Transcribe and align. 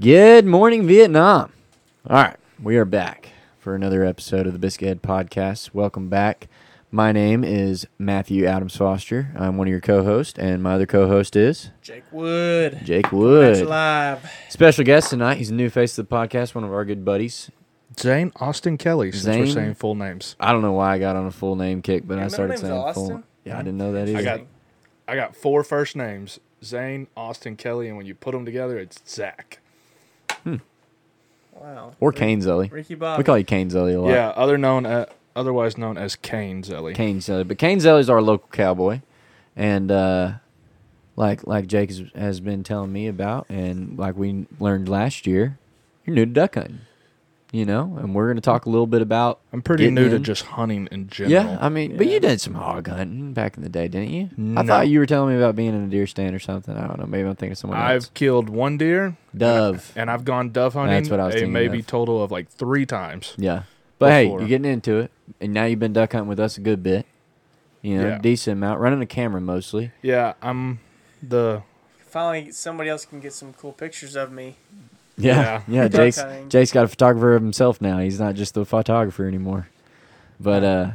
Good 0.00 0.44
morning, 0.44 0.86
Vietnam. 0.86 1.52
All 2.08 2.16
right, 2.16 2.36
we 2.62 2.76
are 2.76 2.84
back 2.84 3.30
for 3.58 3.74
another 3.74 4.04
episode 4.04 4.46
of 4.46 4.52
the 4.52 4.58
Biscuit 4.58 4.88
Head 4.88 5.02
Podcast. 5.02 5.70
Welcome 5.72 6.08
back. 6.08 6.48
My 6.90 7.12
name 7.12 7.42
is 7.42 7.86
Matthew 7.98 8.44
Adams 8.44 8.76
Foster. 8.76 9.32
I'm 9.36 9.56
one 9.56 9.66
of 9.66 9.70
your 9.70 9.80
co-hosts, 9.80 10.38
and 10.38 10.62
my 10.62 10.74
other 10.74 10.86
co-host 10.86 11.34
is 11.34 11.70
Jake 11.82 12.04
Wood. 12.12 12.80
Jake 12.84 13.04
That's 13.04 13.12
Wood. 13.14 13.66
live. 13.66 14.30
Special 14.48 14.84
guest 14.84 15.10
tonight. 15.10 15.38
He's 15.38 15.50
a 15.50 15.54
new 15.54 15.70
face 15.70 15.94
to 15.96 16.02
the 16.02 16.08
podcast. 16.08 16.54
One 16.54 16.64
of 16.64 16.72
our 16.72 16.84
good 16.84 17.04
buddies. 17.04 17.50
Zane 17.98 18.32
Austin 18.36 18.76
Kelley, 18.76 19.10
since 19.12 19.24
Zane? 19.24 19.40
we're 19.40 19.46
saying 19.46 19.74
full 19.74 19.94
names. 19.94 20.36
I 20.38 20.52
don't 20.52 20.62
know 20.62 20.72
why 20.72 20.94
I 20.94 20.98
got 20.98 21.16
on 21.16 21.26
a 21.26 21.30
full 21.30 21.56
name 21.56 21.80
kick, 21.80 22.06
but 22.06 22.14
Your 22.16 22.24
I 22.24 22.28
started 22.28 22.50
name's 22.50 22.60
saying 22.60 22.72
full. 22.94 23.04
Austin? 23.04 23.24
Yeah, 23.44 23.54
I 23.58 23.62
didn't 23.62 23.78
know 23.78 23.92
that 23.92 24.08
either. 24.08 24.18
I 24.18 24.22
got 24.22 24.40
I 25.08 25.16
got 25.16 25.34
four 25.34 25.64
first 25.64 25.96
names. 25.96 26.38
Zane, 26.62 27.06
Austin, 27.16 27.56
Kelley, 27.56 27.88
and 27.88 27.96
when 27.96 28.06
you 28.06 28.14
put 28.14 28.32
them 28.32 28.44
together, 28.44 28.78
it's 28.78 29.00
Zach. 29.06 29.60
Wow. 30.46 31.94
or 32.00 32.10
Rick- 32.10 32.18
Kane 32.18 32.40
Zelly. 32.40 32.70
Ricky 32.70 32.94
Bobby. 32.94 33.20
We 33.20 33.24
call 33.24 33.38
you 33.38 33.44
Kane 33.44 33.70
Zelly 33.70 33.96
a 33.96 34.00
lot. 34.00 34.10
Yeah, 34.10 34.28
other 34.30 34.58
known 34.58 34.86
uh, 34.86 35.06
otherwise 35.34 35.76
known 35.78 35.98
as 35.98 36.16
Kane 36.16 36.62
Zelly. 36.62 36.94
Kane 36.94 37.18
Zelly. 37.20 37.46
But 37.46 37.58
Kane 37.58 37.78
Zelly's 37.78 38.10
our 38.10 38.22
local 38.22 38.48
cowboy, 38.52 39.00
and 39.56 39.90
uh, 39.90 40.32
like 41.16 41.46
like 41.46 41.66
Jake 41.66 41.90
has, 41.90 42.02
has 42.14 42.40
been 42.40 42.62
telling 42.62 42.92
me 42.92 43.06
about, 43.08 43.46
and 43.48 43.98
like 43.98 44.16
we 44.16 44.46
learned 44.60 44.88
last 44.88 45.26
year, 45.26 45.58
you're 46.04 46.14
new 46.14 46.26
to 46.26 46.32
duck 46.32 46.54
hunting. 46.54 46.80
You 47.56 47.64
know, 47.64 47.96
and 47.98 48.14
we're 48.14 48.26
going 48.26 48.36
to 48.36 48.42
talk 48.42 48.66
a 48.66 48.68
little 48.68 48.86
bit 48.86 49.00
about. 49.00 49.40
I'm 49.50 49.62
pretty 49.62 49.84
getting 49.84 49.94
new 49.94 50.10
to 50.10 50.18
just 50.18 50.42
hunting 50.42 50.88
in 50.92 51.08
general. 51.08 51.32
Yeah, 51.32 51.56
I 51.58 51.70
mean, 51.70 51.96
but 51.96 52.06
you 52.06 52.20
did 52.20 52.38
some 52.38 52.52
hog 52.52 52.86
hunting 52.86 53.32
back 53.32 53.56
in 53.56 53.62
the 53.62 53.70
day, 53.70 53.88
didn't 53.88 54.10
you? 54.10 54.28
I 54.58 54.62
thought 54.62 54.88
you 54.88 54.98
were 54.98 55.06
telling 55.06 55.30
me 55.32 55.38
about 55.42 55.56
being 55.56 55.70
in 55.70 55.84
a 55.84 55.86
deer 55.86 56.06
stand 56.06 56.34
or 56.36 56.38
something. 56.38 56.76
I 56.76 56.86
don't 56.86 56.98
know. 57.00 57.06
Maybe 57.06 57.26
I'm 57.26 57.34
thinking 57.34 57.52
of 57.52 57.58
someone 57.58 57.78
else. 57.78 57.88
I've 58.08 58.12
killed 58.12 58.50
one 58.50 58.76
deer, 58.76 59.16
Dove. 59.34 59.90
and 59.96 60.10
I've 60.10 60.26
gone 60.26 60.50
dove 60.50 60.74
hunting. 60.74 60.96
That's 60.96 61.08
what 61.08 61.18
I 61.18 61.26
was 61.28 61.36
a 61.36 61.46
maybe 61.46 61.78
of. 61.78 61.86
total 61.86 62.22
of 62.22 62.30
like 62.30 62.50
three 62.50 62.84
times. 62.84 63.32
Yeah. 63.38 63.62
But 63.98 64.10
hey, 64.10 64.26
you're 64.28 64.46
getting 64.46 64.70
into 64.70 64.98
it, 64.98 65.10
and 65.40 65.54
now 65.54 65.64
you've 65.64 65.78
been 65.80 65.94
duck 65.94 66.12
hunting 66.12 66.28
with 66.28 66.38
us 66.38 66.58
a 66.58 66.60
good 66.60 66.82
bit. 66.82 67.06
You 67.80 67.96
know, 68.02 68.06
Yeah. 68.08 68.18
decent 68.18 68.58
amount, 68.58 68.80
running 68.80 69.00
a 69.00 69.06
camera 69.06 69.40
mostly. 69.40 69.92
Yeah, 70.02 70.34
I'm 70.42 70.80
the 71.22 71.62
Finally, 72.06 72.50
somebody 72.52 72.90
else 72.90 73.06
can 73.06 73.20
get 73.20 73.32
some 73.32 73.54
cool 73.54 73.72
pictures 73.72 74.14
of 74.14 74.30
me. 74.30 74.56
Yeah, 75.18 75.62
yeah. 75.66 75.88
Duck 75.88 76.00
Jake's 76.00 76.18
hunting. 76.20 76.48
Jake's 76.48 76.72
got 76.72 76.84
a 76.84 76.88
photographer 76.88 77.34
of 77.34 77.42
himself 77.42 77.80
now. 77.80 77.98
He's 77.98 78.20
not 78.20 78.34
just 78.34 78.54
the 78.54 78.64
photographer 78.64 79.26
anymore. 79.26 79.68
But 80.38 80.62
uh, 80.64 80.90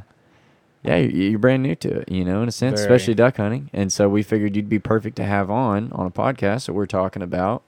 yeah, 0.83 0.97
you're, 0.97 1.09
you're 1.31 1.39
brand 1.39 1.63
new 1.63 1.75
to 1.75 2.01
it, 2.01 2.11
you 2.11 2.23
know, 2.23 2.41
in 2.43 2.47
a 2.49 2.51
sense, 2.51 2.79
Very. 2.81 2.93
especially 2.93 3.15
duck 3.15 3.37
hunting. 3.37 3.69
And 3.73 3.91
so 3.91 4.07
we 4.09 4.21
figured 4.23 4.55
you'd 4.55 4.69
be 4.69 4.79
perfect 4.79 5.15
to 5.17 5.23
have 5.25 5.49
on 5.49 5.91
on 5.93 6.05
a 6.05 6.11
podcast. 6.11 6.67
that 6.67 6.73
we're 6.73 6.85
talking 6.85 7.21
about 7.23 7.63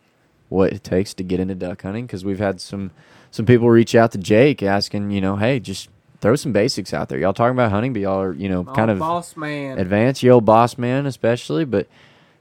what 0.50 0.72
it 0.72 0.84
takes 0.84 1.14
to 1.16 1.24
get 1.24 1.40
into 1.40 1.56
duck 1.56 1.82
hunting 1.82 2.06
because 2.06 2.24
we've 2.24 2.38
had 2.40 2.62
some 2.62 2.92
some 3.32 3.46
people 3.48 3.70
reach 3.70 3.96
out 3.96 4.12
to 4.12 4.20
Jake 4.20 4.62
asking, 4.62 5.10
you 5.10 5.22
know, 5.22 5.38
hey, 5.38 5.60
just 5.60 5.90
throw 6.22 6.36
some 6.36 6.52
basics 6.54 6.94
out 6.94 7.10
there. 7.10 7.18
Y'all 7.18 7.34
talking 7.34 7.56
about 7.56 7.72
hunting, 7.72 7.94
but 7.94 8.04
y'all 8.04 8.22
are, 8.22 8.34
you 8.34 8.48
know, 8.48 8.64
Oh, 8.68 8.74
kind 8.74 8.92
of 8.92 9.00
boss 9.00 9.36
man. 9.36 9.80
advanced, 9.80 10.22
you 10.22 10.30
old 10.30 10.46
boss 10.46 10.78
man, 10.78 11.08
especially. 11.08 11.66
But 11.66 11.88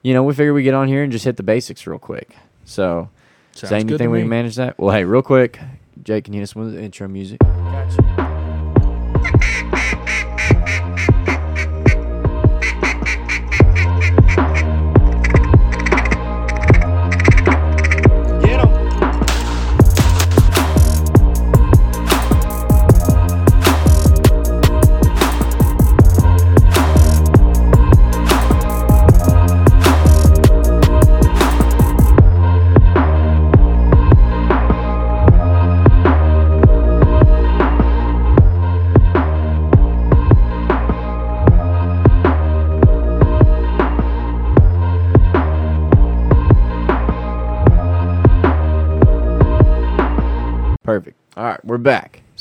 you 0.03 0.13
know, 0.13 0.23
we 0.23 0.35
figured 0.35 0.55
we 0.55 0.63
get 0.63 0.75
on 0.75 0.89
here 0.89 1.03
and 1.03 1.11
just 1.11 1.25
hit 1.25 1.39
the 1.39 1.43
basics 1.43 1.87
real 1.87 1.99
quick. 1.99 2.37
So. 2.67 3.09
Sounds 3.55 3.71
Zane, 3.71 3.81
you 3.81 3.87
good 3.87 3.99
think 3.99 4.11
we 4.11 4.21
can 4.21 4.29
manage 4.29 4.57
that? 4.57 4.79
Well, 4.79 4.95
hey, 4.95 5.05
real 5.05 5.23
quick, 5.23 5.61
Jake, 6.03 6.25
can 6.25 6.35
you 6.35 6.41
hit 6.41 6.45
us 6.45 6.55
with 6.55 6.75
the 6.75 6.83
intro 6.83 7.09
music? 7.09 7.39
Gotcha. 7.41 8.22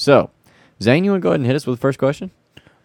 So, 0.01 0.31
Zane, 0.81 1.03
you 1.03 1.11
want 1.11 1.21
to 1.21 1.23
go 1.23 1.29
ahead 1.29 1.41
and 1.41 1.45
hit 1.45 1.55
us 1.55 1.67
with 1.67 1.77
the 1.77 1.81
first 1.81 1.99
question? 1.99 2.31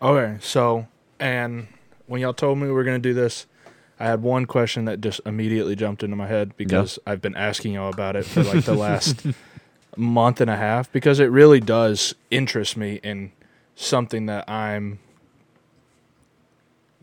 Okay, 0.02 0.36
so 0.42 0.86
and 1.18 1.66
when 2.06 2.20
y'all 2.20 2.34
told 2.34 2.58
me 2.58 2.66
we 2.66 2.72
were 2.74 2.84
gonna 2.84 2.98
do 2.98 3.14
this, 3.14 3.46
I 3.98 4.04
had 4.04 4.20
one 4.20 4.44
question 4.44 4.84
that 4.84 5.00
just 5.00 5.22
immediately 5.24 5.76
jumped 5.76 6.02
into 6.02 6.14
my 6.14 6.26
head 6.26 6.54
because 6.58 6.98
I've 7.06 7.22
been 7.22 7.34
asking 7.34 7.72
y'all 7.72 7.90
about 7.90 8.16
it 8.16 8.26
for 8.26 8.42
like 8.42 8.66
the 8.66 8.74
last 8.74 9.26
month 9.96 10.42
and 10.42 10.50
a 10.50 10.56
half 10.56 10.92
because 10.92 11.18
it 11.18 11.30
really 11.30 11.58
does 11.58 12.14
interest 12.30 12.76
me 12.76 13.00
in 13.02 13.32
something 13.76 14.26
that 14.26 14.46
I'm 14.46 14.98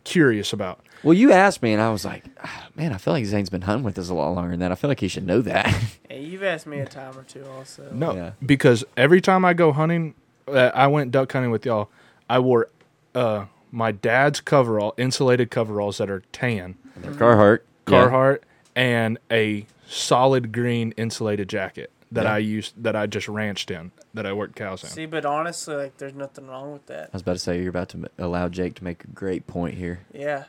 curious 0.03 0.53
about. 0.53 0.79
Well, 1.03 1.13
you 1.13 1.31
asked 1.33 1.61
me, 1.61 1.73
and 1.73 1.81
I 1.81 1.89
was 1.91 2.05
like, 2.05 2.23
ah, 2.43 2.67
man, 2.75 2.93
I 2.93 2.97
feel 2.97 3.13
like 3.13 3.25
Zane's 3.25 3.49
been 3.49 3.61
hunting 3.63 3.83
with 3.83 3.99
us 3.99 4.09
a 4.09 4.13
lot 4.13 4.29
longer 4.31 4.51
than 4.51 4.59
that. 4.61 4.71
I 4.71 4.75
feel 4.75 4.89
like 4.89 5.01
he 5.01 5.07
should 5.09 5.25
know 5.27 5.41
that. 5.41 5.67
Hey, 6.13 6.21
you've 6.25 6.43
asked 6.43 6.67
me 6.67 6.77
a 6.79 6.85
time 6.85 7.17
or 7.17 7.23
two 7.23 7.43
also. 7.57 7.89
No, 7.91 8.13
Yeah. 8.15 8.31
because 8.45 8.85
every 8.95 9.19
time 9.19 9.43
I 9.43 9.53
go 9.55 9.71
hunting, 9.73 10.13
uh, 10.47 10.69
I 10.75 10.85
went 10.85 11.09
duck 11.09 11.31
hunting 11.31 11.49
with 11.49 11.65
y'all. 11.65 11.89
I 12.29 12.37
wore 12.37 12.69
uh, 13.15 13.45
my 13.71 13.91
dad's 13.91 14.39
coverall, 14.39 14.93
insulated 14.95 15.49
coveralls 15.49 15.97
that 15.97 16.11
are 16.11 16.21
tan, 16.31 16.75
Carhartt. 17.01 17.61
Yeah. 17.87 18.05
Carhartt, 18.07 18.39
and 18.75 19.17
a 19.31 19.65
solid 19.87 20.51
green 20.51 20.93
insulated 20.97 21.49
jacket 21.49 21.89
that 22.11 22.25
Yeah. 22.25 22.33
I 22.35 22.37
used 22.37 22.83
that 22.83 22.95
I 22.95 23.07
just 23.07 23.27
ranched 23.27 23.71
in 23.71 23.91
that 24.13 24.27
I 24.27 24.33
worked 24.33 24.55
cows 24.55 24.83
in. 24.83 24.89
See, 24.91 25.07
but 25.07 25.25
honestly, 25.25 25.75
like, 25.75 25.97
there's 25.97 26.13
nothing 26.13 26.45
wrong 26.47 26.73
with 26.73 26.85
that. 26.85 27.05
I 27.05 27.09
was 27.13 27.23
about 27.23 27.33
to 27.33 27.39
say, 27.39 27.59
you're 27.59 27.69
about 27.71 27.89
to 27.89 27.97
m- 27.97 28.07
allow 28.19 28.49
Jake 28.49 28.75
to 28.75 28.83
make 28.83 29.03
a 29.03 29.07
great 29.07 29.47
point 29.47 29.73
here. 29.77 30.01
Yeah. 30.13 30.43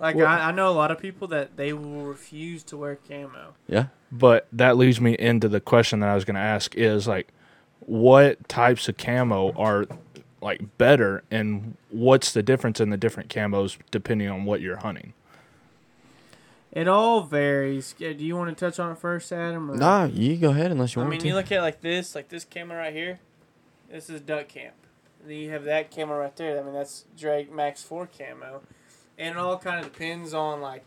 Like, 0.00 0.16
Well- 0.16 0.26
I, 0.26 0.48
I 0.48 0.52
know 0.52 0.68
a 0.68 0.72
lot 0.72 0.90
of 0.90 0.98
people 0.98 1.28
that 1.28 1.56
they 1.56 1.72
will 1.72 2.04
refuse 2.06 2.62
to 2.64 2.76
wear 2.76 2.96
camo. 2.96 3.54
Yeah? 3.68 3.86
But 4.10 4.48
that 4.52 4.76
leads 4.76 5.00
me 5.00 5.14
into 5.18 5.46
the 5.48 5.60
question 5.60 6.00
that 6.00 6.08
I 6.08 6.14
was 6.14 6.24
going 6.24 6.34
to 6.36 6.40
ask 6.40 6.74
is 6.74 7.06
like, 7.06 7.28
what 7.80 8.48
types 8.48 8.88
of 8.88 8.96
camo 8.96 9.52
are 9.52 9.86
like 10.40 10.78
better, 10.78 11.22
and 11.30 11.76
what's 11.90 12.32
the 12.32 12.42
difference 12.42 12.80
in 12.80 12.88
the 12.88 12.96
different 12.96 13.28
camos 13.28 13.76
depending 13.90 14.28
on 14.30 14.44
what 14.46 14.60
you're 14.62 14.78
hunting? 14.78 15.12
It 16.72 16.86
all 16.88 17.22
varies. 17.22 17.94
Yeah, 17.98 18.12
Do 18.12 18.24
you 18.24 18.36
want 18.36 18.56
to 18.56 18.64
touch 18.64 18.78
on 18.78 18.92
it 18.92 18.98
first, 18.98 19.32
Adam? 19.32 19.70
or- 19.70 19.76
Nah, 19.76 20.04
you 20.04 20.36
go 20.36 20.50
ahead 20.50 20.70
unless 20.70 20.94
you 20.94 21.00
want. 21.00 21.10
To. 21.10 21.16
I 21.16 21.18
mean, 21.18 21.22
me 21.24 21.28
you 21.30 21.34
look 21.34 21.46
at 21.52 21.58
it 21.58 21.62
like 21.62 21.80
this, 21.80 22.14
like 22.14 22.28
this 22.28 22.44
camera 22.44 22.78
right 22.78 22.94
here. 22.94 23.18
This 23.90 24.08
is 24.08 24.20
duck 24.20 24.48
camp. 24.48 24.74
And 25.20 25.30
then 25.30 25.36
you 25.38 25.50
have 25.50 25.64
that 25.64 25.90
camera 25.90 26.18
right 26.18 26.36
there. 26.36 26.58
I 26.58 26.62
mean, 26.62 26.72
that's 26.74 27.04
Drake 27.18 27.52
Max 27.52 27.82
Four 27.82 28.06
camo, 28.08 28.62
and 29.20 29.36
it 29.36 29.38
all 29.38 29.58
kind 29.58 29.84
of 29.84 29.92
depends 29.92 30.34
on 30.34 30.60
like. 30.60 30.84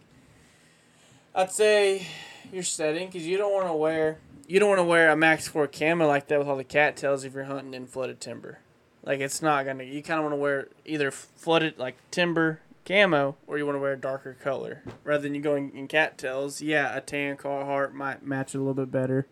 I'd 1.36 1.52
say 1.52 2.08
your 2.52 2.64
setting 2.64 3.08
because 3.08 3.26
you 3.26 3.38
don't 3.38 3.54
want 3.54 3.68
to 3.68 3.74
wear 3.74 4.20
you 4.48 4.60
don't 4.60 4.70
want 4.70 4.80
to 4.80 4.84
wear 4.84 5.10
a 5.10 5.16
Max 5.16 5.48
Four 5.48 5.68
camo 5.68 6.08
like 6.08 6.28
that 6.28 6.40
with 6.40 6.48
all 6.48 6.58
the 6.58 6.64
cattails 6.64 7.24
if 7.24 7.34
you're 7.34 7.46
hunting 7.46 7.74
in 7.74 7.88
flooded 7.88 8.20
timber. 8.20 8.60
Like 9.04 9.20
it's 9.20 9.42
not 9.42 9.66
gonna. 9.66 9.84
You 9.84 10.04
kind 10.04 10.20
of 10.20 10.26
want 10.26 10.34
to 10.34 10.38
wear 10.38 10.68
either 10.86 11.12
flooded 11.12 11.78
like 11.78 11.96
timber 12.12 12.60
camo 12.86 13.38
or 13.48 13.58
you 13.58 13.66
want 13.66 13.78
to 13.78 13.80
wear 13.80 13.94
a 13.94 13.98
darker 13.98 14.36
color 14.42 14.84
rather 15.04 15.24
than 15.24 15.36
you 15.36 15.42
going 15.42 15.72
in 15.76 15.88
cattails. 15.88 16.62
Yeah, 16.62 16.96
a 16.96 17.02
tan 17.02 17.38
Carhartt 17.38 17.94
might 17.94 18.26
match 18.26 18.54
a 18.54 18.58
little 18.58 18.74
bit 18.74 18.92
better 18.92 19.28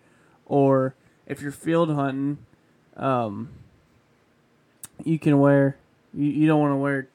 or 0.46 0.96
if 1.26 1.42
you're 1.42 1.52
field 1.52 1.90
hunting, 1.92 2.40
um, 2.98 3.50
you 5.04 5.18
can 5.18 5.40
wear. 5.40 5.78
You, 6.14 6.30
you 6.30 6.48
don't 6.48 6.60
want 6.60 6.74
to 6.74 6.78
wear 6.78 7.08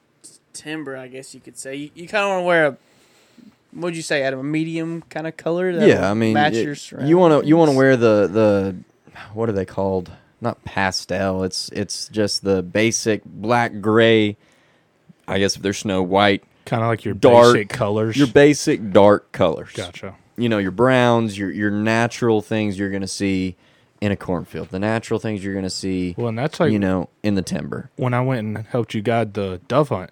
timber, 0.57 0.97
I 0.97 1.07
guess 1.07 1.33
you 1.33 1.39
could 1.39 1.57
say. 1.57 1.75
You, 1.75 1.89
you 1.95 2.07
kind 2.07 2.23
of 2.25 2.29
want 2.31 2.41
to 2.41 2.45
wear 2.45 2.65
a. 2.67 2.77
What'd 3.73 3.95
you 3.95 4.01
say, 4.01 4.23
Adam? 4.23 4.39
A 4.39 4.43
medium 4.43 5.03
kind 5.09 5.27
of 5.27 5.37
color. 5.37 5.73
that 5.75 5.87
yeah, 5.87 6.09
I 6.09 6.13
mean, 6.13 6.33
match 6.33 6.53
it- 6.53 6.63
your 6.91 7.03
you 7.05 7.17
want 7.17 7.41
to 7.43 7.47
you 7.47 7.55
want 7.57 7.71
to 7.71 7.77
wear 7.77 7.95
the 7.97 8.27
the 8.27 8.75
what 9.33 9.49
are 9.49 9.53
they 9.53 9.65
called? 9.65 10.11
Not 10.41 10.63
pastel. 10.65 11.43
It's 11.43 11.69
it's 11.69 12.07
just 12.09 12.43
the 12.43 12.61
basic 12.63 13.23
black 13.25 13.81
gray. 13.81 14.37
I 15.27 15.39
guess 15.39 15.55
if 15.55 15.61
there's 15.61 15.79
snow 15.79 16.01
white, 16.03 16.43
Kind 16.65 16.81
of 16.83 16.87
like 16.89 17.03
your 17.05 17.13
Dark. 17.13 17.53
basic 17.53 17.69
colors. 17.69 18.15
your 18.17 18.27
basic 18.27 18.91
dark 18.91 19.31
colors. 19.31 19.71
gotcha. 19.73 20.15
You 20.37 20.47
know, 20.49 20.57
your 20.59 20.71
browns, 20.71 21.37
your 21.37 21.51
your 21.51 21.71
natural 21.71 22.41
things 22.41 22.77
you're 22.79 22.91
gonna 22.91 23.07
see 23.07 23.55
in 23.99 24.11
a 24.11 24.15
cornfield. 24.15 24.69
The 24.69 24.77
natural 24.79 25.19
things 25.19 25.43
you're 25.43 25.55
gonna 25.55 25.69
see, 25.71 26.13
Well, 26.17 26.27
and 26.27 26.37
that's 26.37 26.59
like 26.59 26.71
you 26.71 26.77
know, 26.79 27.09
in 27.23 27.33
the 27.35 27.41
timber. 27.41 27.89
when 27.95 28.13
I 28.13 28.21
went 28.21 28.39
and 28.45 28.65
helped 28.67 28.93
you 28.93 29.01
guide 29.01 29.33
the 29.33 29.59
dove 29.67 29.89
hunt. 29.89 30.11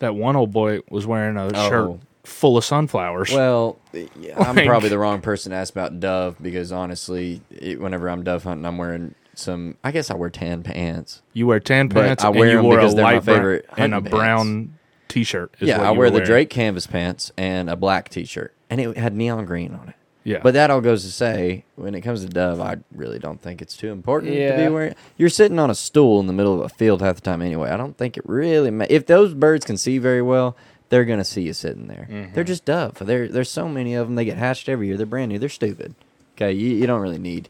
That 0.00 0.14
one 0.14 0.36
old 0.36 0.52
boy 0.52 0.80
was 0.90 1.06
wearing 1.06 1.36
a 1.36 1.50
Oh, 1.54 1.68
shirt 1.68 1.98
full 2.24 2.56
of 2.56 2.64
sunflowers. 2.64 3.32
Well, 3.32 3.78
yeah, 3.92 4.34
I'm 4.38 4.54
Like- 4.56 4.66
probably 4.66 4.88
the 4.90 4.98
wrong 4.98 5.20
person 5.20 5.50
to 5.50 5.56
ask 5.56 5.72
about 5.74 5.98
dove 6.00 6.36
because 6.40 6.70
honestly, 6.72 7.40
it, 7.50 7.80
whenever 7.80 8.08
I'm 8.08 8.22
dove 8.22 8.44
hunting, 8.44 8.64
I'm 8.66 8.78
wearing 8.78 9.14
some. 9.34 9.76
I 9.82 9.90
guess 9.92 10.10
I 10.10 10.14
wear 10.14 10.30
tan 10.30 10.62
pants. 10.62 11.22
you 11.32 11.46
wear 11.46 11.60
tan 11.60 11.88
pants 11.88 12.22
I 12.24 12.28
wear 12.28 12.42
and 12.44 12.52
you 12.52 12.58
'em 12.58 12.64
wore 12.64 12.76
because 12.76 12.92
a 12.92 12.96
they're 12.96 13.04
my 13.04 13.20
favorite 13.20 13.66
and 13.76 13.94
a 13.94 14.00
pants. 14.00 14.10
brown 14.10 14.74
t-shirt. 15.08 15.54
is 15.60 15.68
yeah, 15.68 15.78
what 15.78 15.86
I 15.86 15.90
wear 15.92 16.10
the. 16.10 16.20
Drake 16.20 16.50
canvas 16.50 16.86
pants 16.86 17.32
and 17.36 17.70
a 17.70 17.76
black 17.76 18.08
T-shirt, 18.10 18.52
and 18.68 18.80
it 18.80 18.96
had 18.96 19.14
neon 19.16 19.44
green 19.46 19.74
on 19.74 19.88
it. 19.88 19.94
Yeah, 20.28 20.40
But 20.42 20.54
that 20.54 20.70
all 20.70 20.80
goes 20.80 21.04
to 21.04 21.10
say, 21.10 21.64
when 21.76 21.94
it 21.94 22.02
comes 22.02 22.22
to 22.22 22.28
dove, 22.28 22.60
I 22.60 22.76
really 22.92 23.18
don't 23.18 23.40
think 23.40 23.62
it's 23.62 23.76
too 23.76 23.90
important 23.90 24.32
to 24.32 24.38
Yeah. 24.38 24.56
be 24.68 24.72
wearing. 24.72 24.94
You're 25.16 25.28
sitting 25.28 25.58
on 25.58 25.70
a 25.70 25.74
stool 25.74 26.20
in 26.20 26.26
the 26.26 26.32
middle 26.32 26.54
of 26.54 26.60
a 26.60 26.68
field 26.68 27.00
half 27.02 27.16
the 27.16 27.20
time 27.22 27.40
anyway. 27.42 27.70
I 27.70 27.76
don't 27.76 27.96
think 27.96 28.16
it 28.16 28.24
really. 28.28 28.70
Ma- 28.70 28.86
if 28.90 29.06
those 29.06 29.32
birds 29.34 29.64
can 29.64 29.76
see 29.76 29.98
very 29.98 30.22
well, 30.22 30.56
they're 30.90 31.04
gonna 31.04 31.24
see 31.24 31.42
you 31.42 31.52
sitting 31.52 31.86
there. 31.86 32.06
Mm-hmm. 32.10 32.34
They're 32.34 32.44
just 32.44 32.64
dove. 32.64 32.94
There, 33.00 33.28
there's 33.28 33.50
so 33.50 33.68
many 33.68 33.94
of 33.94 34.06
them. 34.06 34.16
They 34.16 34.24
get 34.24 34.36
hatched 34.38 34.68
every 34.68 34.86
year. 34.88 34.96
They're 34.96 35.06
brand 35.06 35.30
new. 35.30 35.38
They're 35.38 35.48
stupid. 35.48 35.94
Okay, 36.36 36.52
you, 36.52 36.68
you 36.74 36.86
don't 36.86 37.00
really 37.00 37.18
need 37.18 37.48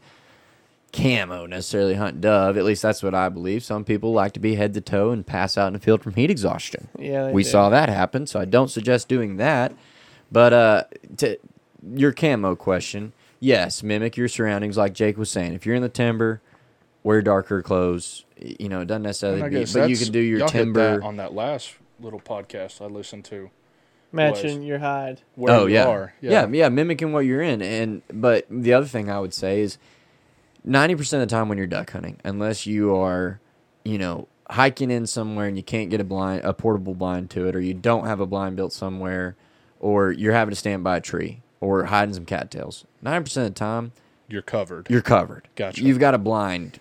camo 0.93 1.47
necessarily 1.47 1.95
hunt 1.95 2.21
dove. 2.21 2.57
At 2.57 2.65
least 2.65 2.83
that's 2.83 3.03
what 3.03 3.15
I 3.15 3.29
believe. 3.29 3.63
Some 3.63 3.85
people 3.85 4.13
like 4.13 4.33
to 4.33 4.41
be 4.41 4.55
head 4.55 4.73
to 4.75 4.81
toe 4.81 5.11
and 5.11 5.27
pass 5.27 5.59
out 5.59 5.67
in 5.69 5.73
the 5.75 5.79
field 5.79 6.03
from 6.03 6.15
heat 6.15 6.31
exhaustion 6.31 6.89
Yeah, 6.99 7.27
they 7.27 7.33
we 7.33 7.43
do. 7.43 7.49
saw 7.49 7.69
that 7.69 7.89
happen, 7.89 8.27
so 8.27 8.41
I 8.41 8.45
don't 8.47 8.71
suggest 8.71 9.09
doing 9.09 9.37
that. 9.37 9.73
But 10.33 10.53
uh, 10.53 10.85
to 11.19 11.39
your 11.95 12.13
camo 12.13 12.57
question, 12.57 13.13
yes, 13.41 13.83
mimic 13.83 14.17
your 14.17 14.29
surroundings, 14.29 14.77
like 14.77 14.95
Jake 14.95 15.17
was 15.17 15.31
saying. 15.31 15.55
If 15.55 15.67
you're 15.67 15.75
in 15.77 15.83
the 15.83 15.89
timber, 15.89 16.41
wear 17.03 17.23
darker 17.23 17.63
clothes. 17.63 18.25
You 18.37 18.69
know, 18.69 18.81
it 18.81 18.87
doesn't 18.87 19.03
necessarily, 19.03 19.41
And 19.41 19.57
I 19.57 19.65
be, 19.65 19.73
but 19.73 19.91
you 19.91 19.97
can 19.97 20.13
do 20.13 20.21
your 20.21 20.41
y'all 20.41 20.49
hit 20.49 20.59
timber. 20.59 20.99
that 20.99 21.07
on 21.07 21.17
that 21.17 21.35
last 21.35 21.75
little 22.01 22.21
podcast 22.21 22.81
I 22.81 22.87
listened 22.87 23.25
to. 23.27 23.51
matching 24.13 24.63
your 24.63 24.79
hide. 24.79 25.23
Where 25.35 25.55
oh 25.55 25.67
you 25.67 25.75
yeah. 25.75 25.87
are. 25.87 26.15
yeah, 26.21 26.47
yeah, 26.49 26.69
mimicking 26.69 27.13
what 27.13 27.21
you're 27.21 27.43
in. 27.43 27.63
And 27.63 28.03
but 28.13 28.47
the 28.51 28.73
other 28.73 28.87
thing 28.87 29.11
I 29.11 29.21
would 29.21 29.35
say 29.35 29.61
is, 29.61 29.79
ninety 30.65 30.95
percent 30.95 31.23
of 31.23 31.29
the 31.29 31.35
time 31.35 31.49
when 31.49 31.59
you're 31.59 31.67
duck 31.67 31.91
hunting, 31.91 32.19
unless 32.25 32.67
you 32.67 32.95
are, 32.97 33.41
you 33.85 33.99
know, 33.99 34.29
hiking 34.51 34.91
in 34.91 35.07
somewhere 35.07 35.47
and 35.47 35.57
you 35.57 35.63
can't 35.63 35.91
get 35.91 36.01
a 36.01 36.05
blind, 36.05 36.45
a 36.45 36.55
portable 36.55 36.95
blind 36.95 37.31
to 37.31 37.49
it, 37.49 37.57
or 37.57 37.61
you 37.61 37.75
don't 37.75 38.07
have 38.07 38.21
a 38.21 38.27
blind 38.27 38.57
built 38.57 38.73
somewhere, 38.73 39.37
or 39.81 40.13
you're 40.13 40.33
having 40.33 40.53
to 40.53 40.57
stand 40.57 40.85
by 40.85 40.99
a 40.99 41.01
tree 41.01 41.43
or 41.61 41.85
hiding 41.85 42.15
some 42.15 42.25
cattails. 42.25 42.85
Nine 43.03 43.23
percent 43.25 43.49
of 43.49 43.55
the 43.55 43.59
time, 43.59 43.93
You're 44.29 44.43
covered. 44.43 44.89
you're 44.91 45.03
covered. 45.03 45.49
Gotcha. 45.57 45.83
You've 45.83 45.99
got 45.99 46.15
a 46.15 46.19
blind 46.19 46.81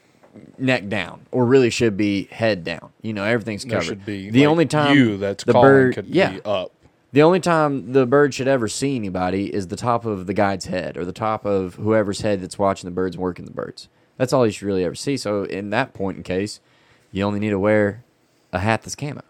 neck 0.57 0.87
down, 0.87 1.25
or 1.31 1.45
really 1.45 1.69
should 1.69 1.97
be 1.97 2.25
head 2.31 2.63
down. 2.63 2.91
You 3.01 3.13
know, 3.13 3.23
everything's 3.23 3.63
there 3.63 3.79
covered. 3.79 3.85
should 3.85 4.05
be 4.05 4.29
the 4.29 4.41
like, 4.41 4.51
only 4.51 4.65
time 4.65 4.95
you 4.97 5.17
that's 5.17 5.43
the 5.43 5.51
calling 5.53 5.69
bird, 5.71 5.95
could 5.95 6.07
yeah, 6.07 6.31
be 6.33 6.41
up. 6.45 6.71
the 7.11 7.23
only 7.23 7.39
time 7.39 7.93
the 7.93 8.05
bird 8.05 8.33
should 8.33 8.47
ever 8.47 8.67
see 8.67 8.95
anybody 8.95 9.53
is 9.53 9.67
the 9.67 9.75
top 9.75 10.05
of 10.05 10.27
the 10.27 10.33
guide's 10.33 10.65
head 10.65 10.95
or 10.97 11.05
the 11.05 11.11
top 11.13 11.43
of 11.45 11.75
whoever's 11.75 12.21
head 12.21 12.41
that's 12.41 12.59
watching 12.59 12.87
the 12.87 12.93
birds 12.93 13.17
working 13.17 13.45
the 13.45 13.51
birds. 13.51 13.89
That's 14.17 14.31
all 14.33 14.45
you 14.45 14.51
should 14.51 14.65
really 14.67 14.83
ever 14.83 14.95
see. 14.95 15.17
So 15.17 15.43
in 15.43 15.69
that 15.71 15.93
point 15.93 16.17
in 16.17 16.23
case, 16.23 16.59
you 17.11 17.23
only 17.23 17.39
need 17.39 17.49
to 17.51 17.59
wear 17.59 18.03
a 18.53 18.59
hat 18.59 18.81
that's 18.83 18.95
camo. 18.95 19.21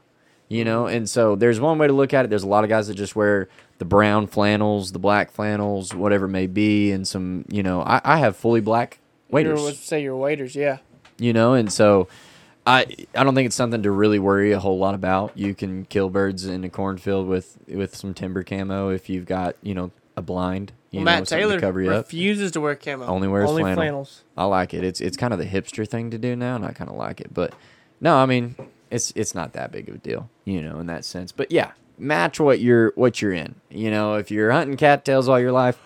You 0.50 0.64
know, 0.64 0.88
and 0.88 1.10
so 1.10 1.36
there's 1.36 1.60
one 1.60 1.78
way 1.78 1.88
to 1.88 1.94
look 1.94 2.14
at 2.14 2.24
it. 2.24 2.30
There's 2.30 2.44
a 2.44 2.48
lot 2.48 2.64
of 2.64 2.70
guys 2.70 2.88
that 2.88 2.94
just 2.96 3.18
wear 3.18 3.50
the 3.80 3.86
brown 3.86 4.28
flannels, 4.28 4.92
the 4.92 5.00
black 5.00 5.32
flannels, 5.32 5.94
whatever 5.94 6.26
it 6.26 6.30
may 6.30 6.48
be, 6.48 6.92
and 6.92 7.08
some, 7.08 7.46
you 7.50 7.62
know, 7.64 7.82
I, 7.82 8.02
I 8.04 8.18
have 8.18 8.36
fully 8.36 8.62
black 8.62 9.00
waders. 9.30 9.62
Your, 9.62 9.72
say 9.74 10.02
your 10.02 10.16
waders, 10.18 10.56
yeah. 10.56 10.78
you 11.20 11.34
know 11.34 11.54
and 11.54 11.72
so 11.72 12.08
i 12.66 12.86
i 13.16 13.24
don't 13.24 13.34
think 13.34 13.46
it's 13.48 13.56
something 13.56 13.82
to 13.84 13.90
really 13.92 14.20
worry 14.20 14.52
a 14.52 14.60
whole 14.60 14.78
lot 14.78 14.94
about 14.94 15.32
you 15.38 15.56
can 15.56 15.84
kill 15.86 16.10
birds 16.10 16.46
in 16.46 16.64
a 16.64 16.70
cornfield 16.70 17.28
with 17.28 17.58
with 17.68 17.96
some 17.96 18.14
timber 18.14 18.44
camo 18.44 18.90
if 18.90 19.10
you've 19.10 19.26
got 19.26 19.56
you 19.62 19.74
know 19.74 19.90
a 20.16 20.22
blind 20.22 20.72
you 20.92 20.98
Well, 21.00 21.06
know 21.06 21.12
Matt 21.12 21.26
to 21.28 21.36
Taylor 21.36 21.60
cover 21.60 21.82
you 21.82 21.92
up 21.92 22.06
refuses 22.06 22.52
to 22.52 22.62
wear 22.62 22.76
camo. 22.76 23.06
Only 23.06 23.28
wears 23.28 23.50
Only 23.50 23.62
flannel. 23.64 23.76
flannels. 23.82 24.24
i 24.38 24.44
like 24.46 24.74
it 24.74 24.84
it's 24.84 25.00
it's 25.02 25.18
kind 25.18 25.32
of 25.34 25.40
the 25.40 25.46
hipster 25.46 25.88
thing 25.88 26.12
to 26.12 26.18
do 26.18 26.36
now 26.36 26.56
and 26.56 26.66
i 26.66 26.72
kind 26.72 26.90
of 26.90 26.96
like 26.98 27.20
it 27.22 27.34
but 27.34 27.54
no 28.02 28.18
i 28.18 28.26
mean 28.26 28.56
it's 28.92 29.12
it's 29.16 29.34
not 29.34 29.54
that 29.54 29.72
big 29.72 29.88
of 29.90 29.96
a 29.96 29.98
deal 30.00 30.30
you 30.46 30.62
know 30.62 30.80
in 30.80 30.86
that 30.88 31.04
sense 31.06 31.32
but 31.32 31.50
yeah 31.52 31.72
match 31.98 32.40
what 32.40 32.60
you're 32.60 32.92
what 32.96 33.22
you're 33.22 33.34
in 33.34 33.56
you 33.70 33.90
know 33.90 34.16
if 34.16 34.30
you're 34.30 34.52
hunting 34.52 34.78
cattails 34.78 35.28
all 35.28 35.40
your 35.40 35.52
life 35.52 35.80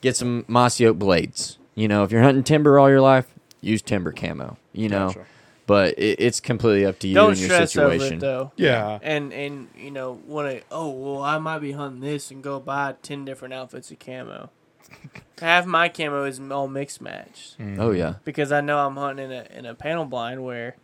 get 0.00 0.16
some 0.16 0.44
mossy 0.46 0.86
oak 0.86 0.98
blades 0.98 1.58
you 1.74 1.88
know 1.88 2.04
if 2.04 2.12
you're 2.12 2.22
hunting 2.22 2.44
timber 2.44 2.78
all 2.78 2.88
your 2.90 3.00
life 3.00 3.26
use 3.60 3.82
timber 3.82 4.12
camo 4.12 4.56
you 4.72 4.88
know 4.88 5.08
Gotcha. 5.08 5.26
but 5.66 5.98
it, 5.98 6.20
it's 6.20 6.40
completely 6.40 6.84
up 6.84 6.98
to 7.00 7.08
you 7.08 7.14
Don't 7.14 7.30
and 7.32 7.40
your 7.40 7.48
stress 7.48 7.76
over 7.76 7.94
it 7.94 8.20
though. 8.20 8.52
Yeah. 8.56 8.98
And 9.02 9.32
and 9.32 9.68
you 9.76 9.90
know 9.90 10.20
want 10.26 10.50
to 10.50 10.62
oh 10.70 10.90
well 10.90 11.22
I 11.22 11.38
might 11.38 11.58
be 11.58 11.72
hunting 11.72 12.00
this 12.00 12.30
and 12.30 12.42
go 12.42 12.60
buy 12.60 12.94
ten 13.02 13.24
different 13.24 13.54
outfits 13.54 13.90
of 13.90 13.98
camo. 13.98 14.50
Half 15.40 15.66
my 15.66 15.88
camo 15.88 16.24
is 16.24 16.40
all 16.40 16.68
mixed 16.68 17.00
matched 17.00 17.58
mm-hmm. 17.58 17.80
oh 17.80 17.90
yeah 17.90 18.14
because 18.24 18.52
I 18.52 18.60
know 18.60 18.78
I'm 18.78 18.96
hunting 18.96 19.26
in 19.26 19.32
a 19.32 19.58
in 19.58 19.66
a 19.66 19.74
panel 19.74 20.04
blind 20.04 20.44
where 20.44 20.76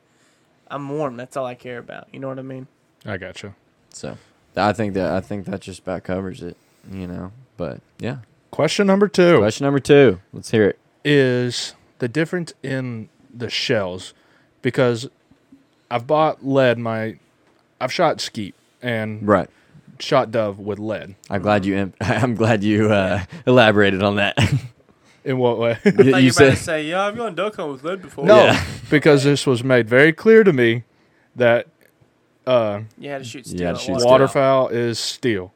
I'm 0.68 0.88
warm. 0.88 1.16
That's 1.16 1.36
all 1.36 1.46
I 1.46 1.54
care 1.54 1.78
about. 1.78 2.08
You 2.12 2.20
know 2.20 2.28
what 2.28 2.38
I 2.38 2.42
mean? 2.42 2.66
I 3.04 3.16
gotcha. 3.16 3.54
so 3.90 4.16
i 4.56 4.72
think 4.72 4.94
that 4.94 5.12
i 5.12 5.20
think 5.20 5.46
that 5.46 5.60
just 5.60 5.80
about 5.80 6.02
covers 6.04 6.42
it 6.42 6.56
you 6.90 7.06
know 7.06 7.32
but 7.56 7.80
yeah 7.98 8.18
Question 8.50 8.86
number 8.86 9.08
two 9.08 9.38
question 9.38 9.64
number 9.64 9.80
two 9.80 10.20
let's 10.32 10.50
hear 10.52 10.68
it 10.68 10.78
is 11.04 11.74
the 11.98 12.06
difference 12.08 12.52
in 12.62 13.08
the 13.34 13.50
shells 13.50 14.14
because 14.62 15.08
I've 15.90 16.06
bought 16.06 16.46
lead 16.46 16.78
my 16.78 17.18
I've 17.80 17.92
shot 17.92 18.20
skeet 18.20 18.54
and 18.80 19.26
right 19.26 19.50
shot 19.98 20.30
dove 20.30 20.58
with 20.58 20.78
lead. 20.78 21.14
i'm 21.30 21.42
glad 21.42 21.64
you 21.64 21.92
i'm 22.00 22.34
glad 22.36 22.62
you 22.62 22.92
uh 22.92 23.24
elaborated 23.46 24.02
on 24.02 24.16
that 24.16 24.36
In 25.24 25.38
what 25.38 25.58
way? 25.58 25.70
I 25.70 25.90
thought 25.90 26.04
you, 26.04 26.04
you 26.04 26.12
were 26.12 26.18
about 26.18 26.32
said 26.34 26.58
say 26.58 26.84
yeah 26.84 27.06
I've 27.06 27.16
gone 27.16 27.34
duck 27.34 27.56
hunt 27.56 27.72
with 27.72 27.82
lead 27.82 28.02
before. 28.02 28.26
no, 28.26 28.44
Yeah. 28.44 28.62
because 28.90 29.24
this 29.24 29.46
was 29.46 29.64
made 29.64 29.88
very 29.88 30.12
clear 30.12 30.44
to 30.44 30.52
me 30.52 30.84
that 31.34 31.66
uh, 32.46 32.80
you 32.98 33.10
had 33.10 33.18
to 33.18 33.24
shoot 33.24 33.46
steel. 33.46 33.66
had 33.66 33.76
to 33.76 33.80
shoot 33.80 33.92
water. 33.92 34.00
steel. 34.00 34.10
waterfowl 34.10 34.68
is 34.68 34.98
steel, 34.98 35.52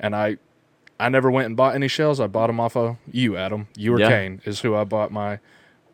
and 0.00 0.14
I 0.16 0.38
I 0.98 1.08
never 1.08 1.30
went 1.30 1.46
and 1.46 1.56
bought 1.56 1.74
any 1.74 1.88
shells. 1.88 2.20
I 2.20 2.26
bought 2.26 2.46
them 2.48 2.58
off 2.60 2.76
of 2.76 2.96
you, 3.10 3.36
Adam. 3.36 3.68
You 3.76 3.94
or 3.94 4.00
Yeah. 4.00 4.08
Kane 4.08 4.40
is 4.44 4.60
who 4.60 4.74
I 4.74 4.84
bought 4.84 5.12
my 5.12 5.38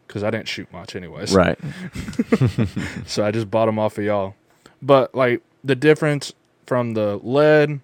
because 0.06 0.22
I 0.22 0.30
didn't 0.30 0.48
shoot 0.48 0.70
much 0.72 0.94
anyways. 0.94 1.34
right 1.34 1.58
So 3.06 3.24
I 3.24 3.30
just 3.30 3.50
bought 3.50 3.66
them 3.66 3.78
off 3.78 3.98
of 3.98 4.04
y'all. 4.04 4.34
But 4.80 5.14
like 5.14 5.42
the 5.64 5.74
difference 5.74 6.32
from 6.66 6.94
the 6.94 7.18
lead 7.22 7.80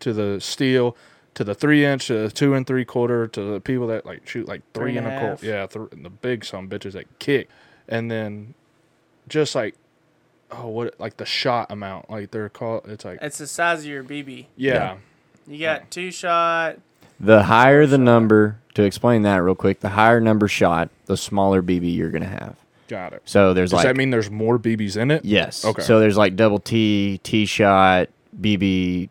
to 0.00 0.12
the 0.12 0.40
steel 0.40 0.96
to 1.34 1.44
the 1.44 1.54
three 1.54 1.84
inch 1.84 2.06
to 2.08 2.14
the 2.26 2.30
two 2.30 2.54
and 2.54 2.66
three 2.66 2.84
quarter 2.84 3.26
to 3.28 3.40
the 3.42 3.60
people 3.60 3.86
that 3.88 4.04
like 4.06 4.26
shoot 4.26 4.46
like 4.48 4.62
three, 4.74 4.92
Three 4.92 4.96
and 4.98 5.06
and 5.06 5.14
a 5.14 5.16
a 5.16 5.20
half. 5.20 5.40
quarter. 5.40 5.46
Yeah, 5.46 5.66
th- 5.66 6.02
the 6.02 6.10
big 6.10 6.44
some 6.44 6.68
bitches 6.68 6.92
that 6.92 7.18
kick, 7.18 7.48
and 7.88 8.10
then 8.10 8.54
just 9.28 9.54
like 9.54 9.74
oh 10.50 10.68
what 10.68 10.98
like 10.98 11.16
the 11.16 11.26
shot 11.26 11.70
amount 11.70 12.10
like 12.10 12.30
they're 12.30 12.48
called. 12.48 12.84
It's 12.88 13.04
like 13.04 13.18
It's 13.22 13.38
the 13.38 13.46
size 13.46 13.80
of 13.80 13.86
your 13.86 14.04
BB. 14.04 14.46
yeah. 14.56 14.72
Yeah. 14.74 14.96
You 15.46 15.58
got 15.60 15.90
two 15.90 16.10
shot. 16.10 16.78
the 17.18 17.44
higher 17.44 17.86
the 17.86 17.96
Shot. 17.96 18.00
number 18.02 18.58
to 18.74 18.82
explain 18.82 19.22
that 19.22 19.36
real 19.36 19.54
quick 19.54 19.80
the 19.80 19.88
higher 19.90 20.20
number 20.20 20.46
shot 20.46 20.90
the 21.06 21.16
smaller 21.16 21.62
bb 21.62 21.92
you're 21.94 22.10
gonna 22.10 22.26
have 22.26 22.54
got 22.86 23.12
it. 23.14 23.22
so 23.24 23.54
there's 23.54 23.70
Does 23.70 23.78
like 23.78 23.86
that 23.86 23.96
mean 23.96 24.10
there's 24.10 24.30
more 24.30 24.58
BBs 24.58 24.96
in 24.96 25.10
it? 25.10 25.24
Yes. 25.24 25.64
Okay. 25.64 25.82
So 25.82 26.00
there's 26.00 26.16
like 26.16 26.36
double 26.36 26.58
T, 26.58 27.18
T 27.22 27.44
shot, 27.46 28.08
BB, 28.40 29.08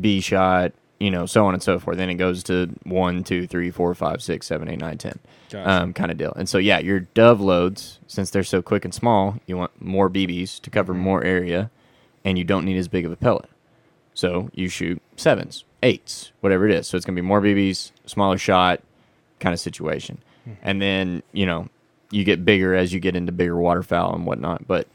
B 0.00 0.20
shot, 0.20 0.72
you 0.98 1.10
know, 1.10 1.26
so 1.26 1.46
on 1.46 1.54
and 1.54 1.62
so 1.62 1.78
forth. 1.78 1.96
Then 1.96 2.10
it 2.10 2.14
goes 2.14 2.42
to 2.44 2.68
one, 2.84 3.22
two, 3.24 3.46
three, 3.46 3.70
four, 3.70 3.94
five, 3.94 4.20
six, 4.22 4.46
seven, 4.46 4.68
eight, 4.68 4.80
nine, 4.80 4.98
ten, 4.98 5.18
Gotcha. 5.50 5.68
um, 5.68 5.92
kind 5.92 6.10
of 6.10 6.16
deal. 6.16 6.32
And 6.36 6.48
so 6.48 6.58
yeah, 6.58 6.78
your 6.78 7.00
dove 7.00 7.40
loads, 7.40 7.98
since 8.06 8.30
they're 8.30 8.44
so 8.44 8.62
quick 8.62 8.84
and 8.84 8.94
small, 8.94 9.36
you 9.46 9.56
want 9.56 9.80
more 9.80 10.08
BBs 10.08 10.60
to 10.60 10.70
cover 10.70 10.94
more 10.94 11.24
area, 11.24 11.70
and 12.24 12.38
you 12.38 12.44
don't 12.44 12.64
need 12.64 12.76
as 12.76 12.88
big 12.88 13.04
of 13.04 13.12
a 13.12 13.16
pellet. 13.16 13.48
So 14.14 14.50
you 14.54 14.68
shoot 14.68 15.00
sevens, 15.16 15.64
eights, 15.82 16.32
whatever 16.40 16.68
it 16.68 16.74
is. 16.74 16.86
So 16.86 16.96
it's 16.96 17.06
gonna 17.06 17.16
be 17.16 17.22
more 17.22 17.40
BBs, 17.40 17.92
smaller 18.06 18.38
shot, 18.38 18.80
kind 19.40 19.52
of 19.52 19.60
situation. 19.60 20.18
And 20.62 20.80
then 20.80 21.22
you 21.32 21.46
know 21.46 21.68
you 22.10 22.24
get 22.24 22.44
bigger 22.44 22.74
as 22.74 22.92
you 22.92 23.00
get 23.00 23.14
into 23.16 23.32
bigger 23.32 23.56
waterfowl 23.56 24.14
and 24.14 24.26
whatnot. 24.26 24.66
But 24.66 24.88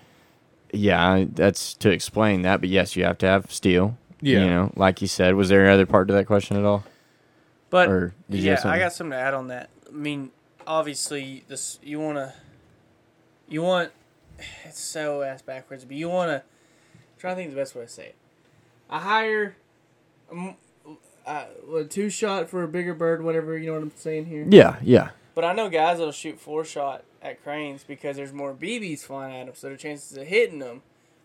yeah, 0.72 1.26
that's 1.34 1.74
to 1.76 1.90
explain 1.90 2.42
that. 2.44 2.60
But 2.60 2.70
yes, 2.70 2.96
you 2.96 3.04
have 3.06 3.18
to 3.20 3.26
have 3.26 3.52
steel. 3.52 3.98
Yeah. 4.22 4.44
You 4.44 4.50
know, 4.50 4.72
like 4.76 5.02
you 5.02 5.08
said. 5.08 5.36
Was 5.36 5.50
there 5.50 5.66
any 5.66 5.74
other 5.74 5.86
part 5.86 6.08
to 6.08 6.14
that 6.14 6.26
question 6.26 6.58
at 6.58 6.66
all? 6.66 6.84
But 7.70 8.12
yeah. 8.30 8.62
I 8.66 8.80
got 8.80 8.94
something 8.94 9.12
to 9.12 9.18
add 9.18 9.34
on 9.34 9.48
that. 9.48 9.70
I 9.88 9.92
mean, 9.92 10.32
obviously, 10.68 11.44
this 11.48 11.80
you 11.84 12.00
want 12.00 12.18
to, 12.18 12.34
you 13.48 13.62
want. 13.62 13.92
It's 14.66 14.82
so 14.82 15.22
ass 15.22 15.42
backwards, 15.42 15.86
but 15.86 15.96
you 15.96 16.10
want 16.10 16.30
to. 16.30 16.44
Try 17.18 17.32
to 17.32 17.36
think 17.38 17.52
the 17.52 17.56
best 17.56 17.74
way 17.74 17.84
to 17.84 17.88
say 17.88 18.08
it. 18.08 18.16
I 18.90 19.00
hire, 19.00 19.56
um, 20.30 20.58
uh, 21.26 21.46
a 21.76 21.84
two 21.86 22.10
shot 22.10 22.50
for 22.50 22.64
a 22.64 22.68
bigger 22.68 22.94
bird, 22.94 23.24
whatever 23.24 23.58
you 23.58 23.68
know 23.68 23.74
what 23.74 23.84
I'm 23.84 23.92
saying 23.96 24.26
here. 24.26 24.46
Yeah, 24.50 24.76
yeah. 24.82 25.10
But 25.34 25.46
I 25.46 25.54
know 25.54 25.70
guys 25.70 25.98
that'll 25.98 26.12
shoot 26.12 26.40
four 26.40 26.66
shot 26.66 27.04
at 27.22 27.44
cranes 27.44 27.84
because 27.84 28.16
there's 28.16 28.34
more 28.34 28.54
BBs 28.54 29.00
flying 29.02 29.36
at 29.36 29.46
them, 29.48 29.56
so 29.56 29.68
their 29.68 29.78
chances 29.78 30.18
of 30.18 30.28
hitting 30.28 30.60
them. 30.60 30.82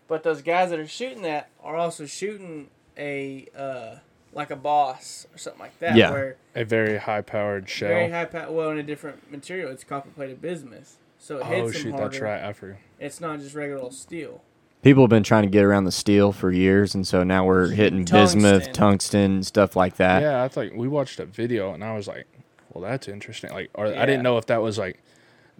But 0.07 0.23
those 0.23 0.41
guys 0.41 0.69
that 0.71 0.79
are 0.79 0.87
shooting 0.87 1.21
that 1.21 1.49
are 1.63 1.75
also 1.75 2.05
shooting 2.05 2.69
a 2.97 3.47
uh, 3.55 3.95
like 4.33 4.49
a 4.51 4.55
boss 4.55 5.27
or 5.33 5.37
something 5.37 5.59
like 5.61 5.77
that. 5.79 5.95
Yeah. 5.95 6.11
Where 6.11 6.35
A 6.55 6.63
very 6.63 6.97
high 6.97 7.21
powered 7.21 7.67
shell. 7.69 7.89
very 7.89 8.09
high 8.09 8.25
power, 8.25 8.51
well, 8.51 8.69
in 8.71 8.77
a 8.77 8.83
different 8.83 9.31
material. 9.31 9.71
It's 9.71 9.83
copper 9.83 10.09
plated 10.09 10.41
bismuth, 10.41 10.97
so 11.19 11.37
it 11.39 11.45
hits 11.45 11.61
oh 11.61 11.71
them 11.71 11.81
shoot, 11.81 11.91
harder. 11.91 12.09
that's 12.09 12.19
right. 12.21 12.43
I 12.43 12.53
forgot. 12.53 12.77
It's 12.99 13.19
not 13.21 13.39
just 13.39 13.55
regular 13.55 13.81
old 13.81 13.93
steel. 13.93 14.41
People 14.83 15.03
have 15.03 15.09
been 15.11 15.21
trying 15.23 15.43
to 15.43 15.49
get 15.49 15.63
around 15.63 15.83
the 15.83 15.91
steel 15.91 16.31
for 16.31 16.51
years, 16.51 16.95
and 16.95 17.05
so 17.05 17.23
now 17.23 17.45
we're 17.45 17.67
hitting 17.67 18.03
bismuth, 18.03 18.63
Tungsten. 18.63 18.73
tungsten, 18.73 19.43
stuff 19.43 19.75
like 19.75 19.97
that. 19.97 20.21
Yeah, 20.23 20.43
I 20.43 20.47
thought 20.47 20.73
we 20.73 20.87
watched 20.87 21.19
a 21.19 21.25
video 21.25 21.73
and 21.73 21.83
I 21.83 21.95
was 21.95 22.07
like, 22.07 22.25
well, 22.73 22.83
that's 22.89 23.07
interesting. 23.07 23.51
Like, 23.51 23.69
or 23.75 23.85
I 23.87 24.05
didn't 24.07 24.23
know 24.23 24.37
if 24.39 24.47
that 24.47 24.61
was 24.61 24.79
like 24.79 24.99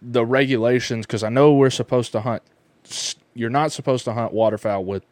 the 0.01 0.25
regulations 0.25 1.06
because 1.06 1.24
I 1.24 1.30
know 1.30 1.54
we're 1.54 1.70
supposed 1.70 2.12
to 2.13 2.22
hunt. 2.22 2.42
You're 3.36 3.51
not 3.51 3.72
supposed 3.72 4.06
to 4.06 4.13
hunt 4.13 4.34
waterfowl 4.34 4.86
with 4.86 5.04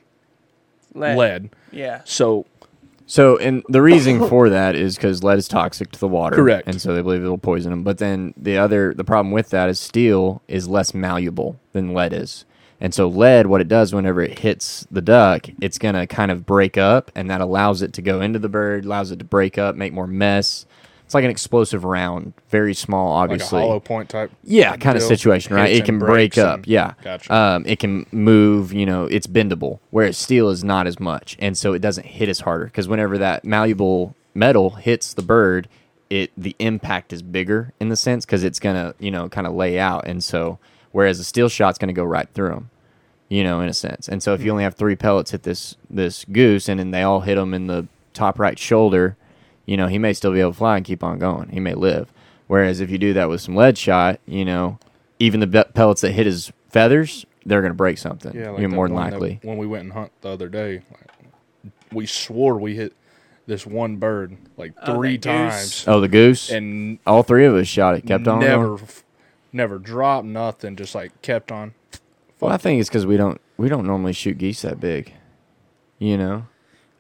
Lead. 0.96 1.16
lead. 1.18 1.50
Yeah. 1.72 2.02
So 2.06 2.48
So, 3.10 3.38
and 3.38 3.64
the 3.68 3.82
reason 3.82 4.28
for 4.30 4.50
that 4.50 4.76
is 4.76 4.96
because 4.96 5.24
lead 5.24 5.40
is 5.40 5.48
toxic 5.48 5.92
to 5.94 6.00
the 6.00 6.08
water. 6.08 6.36
Correct. 6.36 6.68
And 6.68 6.80
so 6.80 6.94
they 6.94 7.02
believe 7.02 7.24
it'll 7.24 7.40
poison 7.40 7.72
them. 7.72 7.84
But 7.84 7.98
then 7.98 8.36
the 8.38 8.60
other, 8.60 8.94
the 8.94 9.04
problem 9.04 9.32
with 9.32 9.50
that 9.50 9.68
is 9.68 9.80
steel 9.80 10.44
is 10.48 10.68
less 10.68 10.94
malleable 10.94 11.60
than 11.74 11.96
lead 11.96 12.14
is. 12.14 12.46
And 12.80 12.94
so 12.94 13.08
lead, 13.08 13.48
what 13.48 13.62
it 13.62 13.68
does 13.68 13.96
whenever 13.96 14.22
it 14.22 14.40
hits 14.40 14.86
the 14.92 15.02
duck, 15.02 15.48
it's 15.60 15.80
going 15.80 15.96
to 15.96 16.06
kind 16.06 16.30
of 16.30 16.46
break 16.46 16.78
up, 16.78 17.12
and 17.16 17.30
that 17.32 17.42
allows 17.42 17.82
it 17.82 17.94
to 17.94 18.02
go 18.04 18.22
into 18.22 18.38
the 18.38 18.48
bird, 18.48 18.86
allows 18.86 19.10
it 19.10 19.18
to 19.20 19.26
break 19.26 19.58
up, 19.58 19.76
make 19.76 19.92
more 19.92 20.08
mess. 20.08 20.68
It's 21.10 21.16
like 21.16 21.24
an 21.24 21.32
explosive 21.32 21.86
round, 21.86 22.34
very 22.52 22.76
small, 22.76 23.14
obviously. 23.14 23.58
like 23.58 23.64
a 23.66 23.68
hollow 23.68 23.80
point 23.80 24.10
type. 24.10 24.30
Yeah, 24.44 24.76
kind 24.78 24.96
of 24.96 25.02
situation, 25.02 25.56
right? 25.56 25.72
It 25.72 25.84
can 25.86 25.98
break 25.98 26.38
up. 26.38 26.58
and- 26.58 26.68
Yeah. 26.68 26.94
Gotcha. 27.02 27.34
Um, 27.34 27.66
it 27.66 27.80
can 27.80 28.06
move, 28.12 28.72
you 28.74 28.86
know, 28.86 29.06
it's 29.06 29.26
bendable, 29.26 29.80
whereas 29.90 30.20
steel 30.20 30.50
is 30.50 30.64
not 30.64 30.86
as 30.86 31.00
much. 31.00 31.36
And 31.40 31.58
so 31.58 31.74
it 31.74 31.80
doesn't 31.80 32.06
hit 32.06 32.30
as 32.30 32.42
harder 32.42 32.66
because 32.66 32.88
whenever 32.88 33.18
that 33.18 33.44
malleable 33.44 34.14
metal 34.36 34.70
hits 34.70 35.16
the 35.16 35.24
bird, 35.24 35.68
it 36.12 36.30
the 36.38 36.56
impact 36.60 37.12
is 37.12 37.24
bigger 37.24 37.74
in 37.80 37.90
the 37.90 37.96
sense 37.96 38.24
because 38.24 38.44
it's 38.44 38.60
going 38.60 38.76
to, 38.76 38.94
you 39.00 39.10
know, 39.10 39.30
kind 39.30 39.48
of 39.48 39.54
lay 39.56 39.80
out. 39.80 40.06
And 40.06 40.24
so, 40.24 40.60
whereas 40.92 41.20
a 41.20 41.24
steel 41.24 41.50
shot's 41.50 41.80
going 41.80 41.88
to 41.88 41.94
go 42.00 42.04
right 42.04 42.30
through 42.36 42.50
them, 42.50 42.70
you 43.30 43.44
know, 43.44 43.62
in 43.62 43.68
a 43.70 43.74
sense. 43.74 44.08
And 44.08 44.22
so 44.22 44.36
if 44.36 44.44
you 44.44 44.52
only 44.52 44.64
have 44.64 44.76
three 44.76 44.96
pellets 44.96 45.32
hit 45.32 45.42
this, 45.42 45.76
this 45.90 46.24
goose 46.32 46.70
and 46.70 46.80
then 46.80 46.92
they 46.92 47.02
all 47.02 47.22
hit 47.22 47.36
him 47.36 47.56
in 47.56 47.66
the 47.66 47.88
top 48.14 48.38
right 48.38 48.60
shoulder, 48.60 49.16
you 49.70 49.78
know, 49.78 49.88
he 49.88 50.00
may 50.00 50.14
still 50.14 50.32
be 50.34 50.40
able 50.40 50.52
to 50.52 50.58
fly 50.58 50.78
and 50.78 50.86
keep 50.86 51.04
on 51.04 51.20
going. 51.20 51.50
He 51.50 51.60
may 51.60 51.74
live. 51.76 52.12
Whereas 52.48 52.80
if 52.82 52.90
you 52.90 52.98
do 52.98 53.14
that 53.14 53.30
with 53.30 53.42
some 53.42 53.56
lead 53.56 53.78
shot, 53.78 54.20
you 54.26 54.44
know, 54.44 54.80
even 55.20 55.40
the 55.40 55.48
be- 55.48 55.64
pellets 55.76 56.02
that 56.02 56.12
hit 56.14 56.26
his 56.26 56.52
feathers, 56.70 57.26
they're 57.46 57.62
going 57.62 57.72
to 57.72 57.78
break 57.78 57.98
something. 58.00 58.34
Yeah, 58.36 58.50
like 58.50 58.62
You're 58.62 58.70
that 58.70 58.76
more 58.76 58.88
than 58.88 58.96
one 58.96 59.10
that- 59.12 59.20
likely. 59.20 59.40
when 59.44 59.58
we 59.58 59.68
went 59.68 59.84
and 59.84 59.94
hunt 59.94 60.12
the 60.22 60.30
other 60.30 60.50
day, 60.50 60.82
like, 60.92 61.72
we 61.92 62.06
swore 62.08 62.58
we 62.58 62.76
hit 62.76 62.94
this 63.46 63.66
one 63.66 63.98
bird 63.98 64.38
like 64.58 64.74
Oh, 64.82 64.96
three 64.96 65.18
that 65.18 65.24
goose. 65.24 65.24
times, 65.24 65.86
Oh, 65.88 66.00
the 66.02 66.08
goose. 66.08 66.50
and 66.50 66.98
All 67.06 67.22
three 67.24 67.46
of 67.46 67.54
us 67.56 67.68
shot 67.68 67.96
it. 67.96 68.06
Kept 68.08 68.28
on. 68.28 68.40
never, 68.40 68.76
f- 68.76 69.04
never 69.54 69.78
dropped 69.80 70.26
nothing. 70.26 70.76
Just 70.76 70.94
like 70.96 71.20
kept 71.22 71.52
on. 71.52 71.74
Well, 72.40 72.52
I 72.52 72.58
think 72.58 72.80
it's 72.80 72.90
because 72.90 73.06
we 73.06 73.18
don't 73.18 73.40
we 73.58 73.68
don't 73.70 73.86
normally 73.86 74.14
shoot 74.14 74.38
geese 74.38 74.62
that 74.64 74.80
big. 74.80 75.14
You 76.00 76.18
know. 76.18 76.46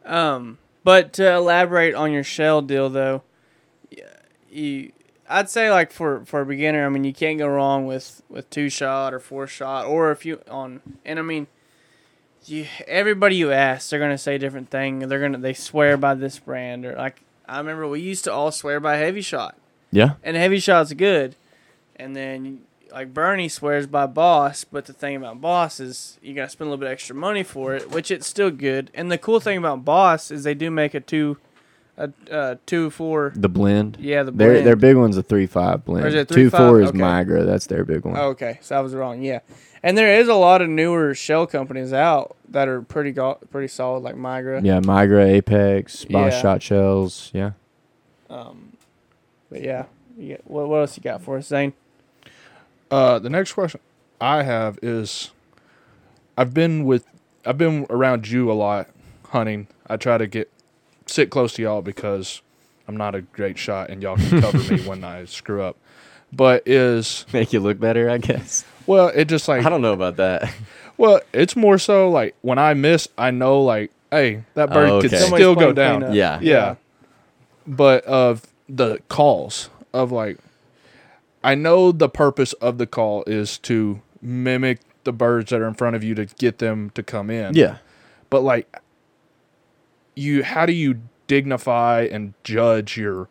Um, 0.05 0.57
but 0.83 1.13
to 1.13 1.33
elaborate 1.33 1.95
on 1.95 2.11
your 2.11 2.23
shell 2.23 2.61
deal, 2.61 2.89
though, 2.89 3.23
you, 4.49 4.91
I'd 5.27 5.49
say 5.49 5.69
like 5.71 5.91
for 5.91 6.25
for 6.25 6.41
a 6.41 6.45
beginner, 6.45 6.85
I 6.85 6.89
mean, 6.89 7.03
you 7.03 7.13
can't 7.13 7.37
go 7.37 7.47
wrong 7.47 7.85
with 7.85 8.21
with 8.29 8.49
two 8.49 8.69
shot 8.69 9.13
or 9.13 9.19
four 9.19 9.47
shot, 9.47 9.85
or 9.85 10.11
if 10.11 10.25
you 10.25 10.41
on, 10.49 10.81
and 11.05 11.19
I 11.19 11.21
mean, 11.21 11.47
you 12.45 12.65
everybody 12.87 13.35
you 13.35 13.51
ask, 13.51 13.89
they're 13.89 13.99
gonna 13.99 14.17
say 14.17 14.37
different 14.37 14.69
thing. 14.71 14.99
They're 14.99 15.19
gonna 15.19 15.37
they 15.37 15.53
swear 15.53 15.97
by 15.97 16.15
this 16.15 16.39
brand, 16.39 16.85
or 16.85 16.95
like 16.95 17.21
I 17.47 17.57
remember 17.59 17.87
we 17.87 18.01
used 18.01 18.23
to 18.25 18.33
all 18.33 18.51
swear 18.51 18.79
by 18.79 18.97
heavy 18.97 19.21
shot, 19.21 19.55
Yeah. 19.91 20.13
and 20.23 20.35
heavy 20.35 20.59
shot's 20.59 20.93
good, 20.93 21.35
and 21.95 22.15
then. 22.15 22.61
Like 22.91 23.13
Bernie 23.13 23.49
swears 23.49 23.85
by 23.87 24.07
Boss, 24.07 24.63
but 24.63 24.85
the 24.85 24.93
thing 24.93 25.15
about 25.15 25.39
Boss 25.41 25.79
is 25.79 26.17
you 26.21 26.33
gotta 26.33 26.49
spend 26.49 26.67
a 26.67 26.71
little 26.71 26.83
bit 26.83 26.91
extra 26.91 27.15
money 27.15 27.43
for 27.43 27.75
it, 27.75 27.91
which 27.91 28.09
it's 28.11 28.25
still 28.27 28.49
good. 28.51 28.89
And 28.93 29.11
the 29.11 29.17
cool 29.17 29.39
thing 29.39 29.57
about 29.57 29.85
Boss 29.85 30.31
is 30.31 30.43
they 30.43 30.55
do 30.55 30.71
make 30.71 30.93
a 30.95 30.99
two, 30.99 31.37
a 31.97 32.11
uh, 32.31 32.55
two 32.65 32.89
four. 32.89 33.31
The 33.35 33.47
blend. 33.49 33.97
Yeah, 33.99 34.23
the 34.23 34.31
Their 34.31 34.51
blend. 34.53 34.67
their 34.67 34.75
big 34.75 34.95
one's 34.97 35.17
a 35.17 35.23
three 35.23 35.45
five 35.45 35.85
blend. 35.85 36.05
Or 36.05 36.07
is 36.09 36.15
it 36.15 36.29
two 36.29 36.49
four 36.49 36.81
is 36.81 36.89
Okay. 36.89 36.97
Migra. 36.97 37.45
That's 37.45 37.67
their 37.67 37.85
big 37.85 38.05
one. 38.05 38.17
Oh, 38.17 38.29
okay, 38.29 38.57
so 38.61 38.75
I 38.75 38.79
was 38.79 38.95
wrong. 38.95 39.21
Yeah, 39.21 39.39
and 39.83 39.95
there 39.97 40.19
is 40.19 40.27
a 40.27 40.33
lot 40.35 40.61
of 40.63 40.69
newer 40.69 41.13
shell 41.13 41.45
companies 41.45 41.93
out 41.93 42.35
that 42.49 42.67
are 42.67 42.81
pretty 42.81 43.11
go- 43.11 43.37
pretty 43.51 43.67
solid, 43.67 43.99
like 44.01 44.15
Migra. 44.15 44.65
Yeah, 44.65 44.79
Migra, 44.79 45.27
Apex, 45.27 46.05
Boss 46.05 46.33
Yeah. 46.33 46.41
shot 46.41 46.63
shells. 46.63 47.29
Yeah. 47.35 47.51
Um, 48.31 48.73
but 49.51 49.61
yeah, 49.61 49.85
yeah. 50.17 50.37
What 50.45 50.67
what 50.69 50.77
else 50.77 50.97
you 50.97 51.03
got 51.03 51.21
for 51.21 51.37
us, 51.37 51.47
Zane? 51.47 51.73
Uh, 52.91 53.19
the 53.19 53.29
next 53.29 53.53
question 53.53 53.79
I 54.19 54.43
have 54.43 54.79
is, 54.81 55.31
I've 56.37 56.53
been 56.53 56.85
with, 56.85 57.05
I've 57.45 57.57
been 57.57 57.85
around 57.89 58.27
you 58.29 58.51
a 58.51 58.53
lot 58.53 58.87
hunting. 59.29 59.67
I 59.87 59.97
try 59.97 60.17
to 60.17 60.27
get 60.27 60.51
sit 61.05 61.29
close 61.29 61.53
to 61.53 61.61
y'all 61.61 61.81
because 61.81 62.41
I'm 62.87 62.97
not 62.97 63.15
a 63.15 63.21
great 63.21 63.57
shot 63.57 63.89
and 63.89 64.01
y'all 64.01 64.17
can 64.17 64.41
cover 64.41 64.57
me 64.73 64.81
when 64.87 65.03
I 65.03 65.25
screw 65.25 65.61
up. 65.61 65.77
But 66.31 66.63
is 66.67 67.25
Make 67.33 67.53
you 67.53 67.59
look 67.59 67.79
better, 67.79 68.09
I 68.09 68.19
guess. 68.19 68.63
well, 68.85 69.07
it 69.07 69.25
just 69.25 69.47
like 69.47 69.65
I 69.65 69.69
don't 69.69 69.81
know 69.81 69.93
about 69.93 70.17
that. 70.17 70.53
well, 70.97 71.21
it's 71.33 71.55
more 71.55 71.79
so 71.79 72.09
like 72.09 72.35
when 72.41 72.59
I 72.59 72.75
miss, 72.75 73.07
I 73.17 73.31
know 73.31 73.61
like, 73.63 73.91
hey, 74.11 74.43
that 74.53 74.69
bird 74.71 74.89
Oh, 74.89 75.01
could 75.01 75.13
okay. 75.13 75.25
still 75.25 75.55
go 75.55 75.73
down. 75.73 76.01
cleanup. 76.01 76.15
Yeah. 76.15 76.39
Yeah. 76.41 76.75
But 77.65 78.03
of 78.05 78.45
the 78.67 78.99
calls 79.09 79.69
of 79.93 80.11
like 80.11 80.37
I 81.43 81.55
know 81.55 81.91
the 81.91 82.09
purpose 82.09 82.53
of 82.53 82.77
the 82.77 82.85
call 82.87 83.23
is 83.27 83.57
to 83.59 84.01
mimic 84.21 84.79
the 85.05 85.13
birds 85.13 85.49
that 85.51 85.61
are 85.61 85.67
in 85.67 85.73
front 85.73 85.95
of 85.95 86.03
you 86.03 86.13
to 86.15 86.25
get 86.25 86.57
them 86.59 86.89
to 86.95 87.01
come 87.03 87.29
in. 87.29 87.55
yeah. 87.55 87.77
But 88.29 88.41
like 88.41 88.67
you 90.15 90.43
how 90.43 90.65
do 90.65 90.73
you 90.73 90.99
dignify 91.27 92.07
and 92.11 92.33
judge 92.43 92.97
your 92.97 93.29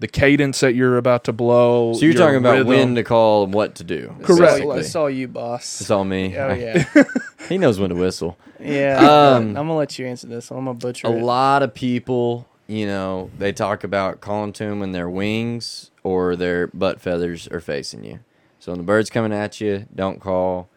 the 0.00 0.08
cadence 0.08 0.60
that 0.60 0.74
you're 0.74 0.96
about 0.98 1.24
to 1.24 1.32
blow? 1.32 1.94
So 1.94 2.04
you're 2.04 2.14
talking 2.14 2.36
about 2.36 2.52
rhythm? 2.54 2.66
when 2.68 2.94
to 2.96 3.04
call 3.04 3.44
and 3.44 3.54
what 3.54 3.74
to 3.76 3.84
do. 3.84 4.14
Correct. 4.22 4.30
all- 4.30 4.36
Correctly. 4.36 4.78
It's 4.80 4.94
all 4.96 5.10
you, 5.10 5.28
boss. 5.28 5.80
It's 5.80 5.90
all 5.90 6.04
me. 6.04 6.36
Oh 6.36 6.52
yeah, 6.52 6.84
he 7.48 7.58
knows 7.58 7.78
when 7.80 7.90
to 7.90 7.96
whistle. 7.96 8.36
yeah. 8.60 8.98
Um, 8.98 9.48
I'm 9.48 9.54
gonna 9.54 9.76
let 9.76 9.98
you 9.98 10.06
answer 10.06 10.26
this. 10.26 10.50
I'm 10.50 10.58
gonna 10.64 10.74
butcher 10.74 11.06
a 11.08 11.12
it. 11.12 11.22
lot 11.22 11.62
of 11.62 11.74
people, 11.74 12.46
you 12.66 12.86
know, 12.86 13.30
they 13.38 13.52
talk 13.52 13.84
about 13.84 14.20
calling 14.20 14.52
to 14.54 14.64
them 14.64 14.80
when 14.80 14.92
their 14.92 15.08
wings 15.08 15.90
or 16.02 16.36
their 16.36 16.68
butt 16.68 17.00
feathers 17.00 17.48
are 17.48 17.60
facing 17.60 18.04
you. 18.04 18.20
So 18.58 18.72
when 18.72 18.78
the 18.78 18.84
bird's 18.84 19.10
coming 19.10 19.32
at 19.32 19.60
you, 19.60 19.86
don't 19.94 20.20
call. 20.20 20.68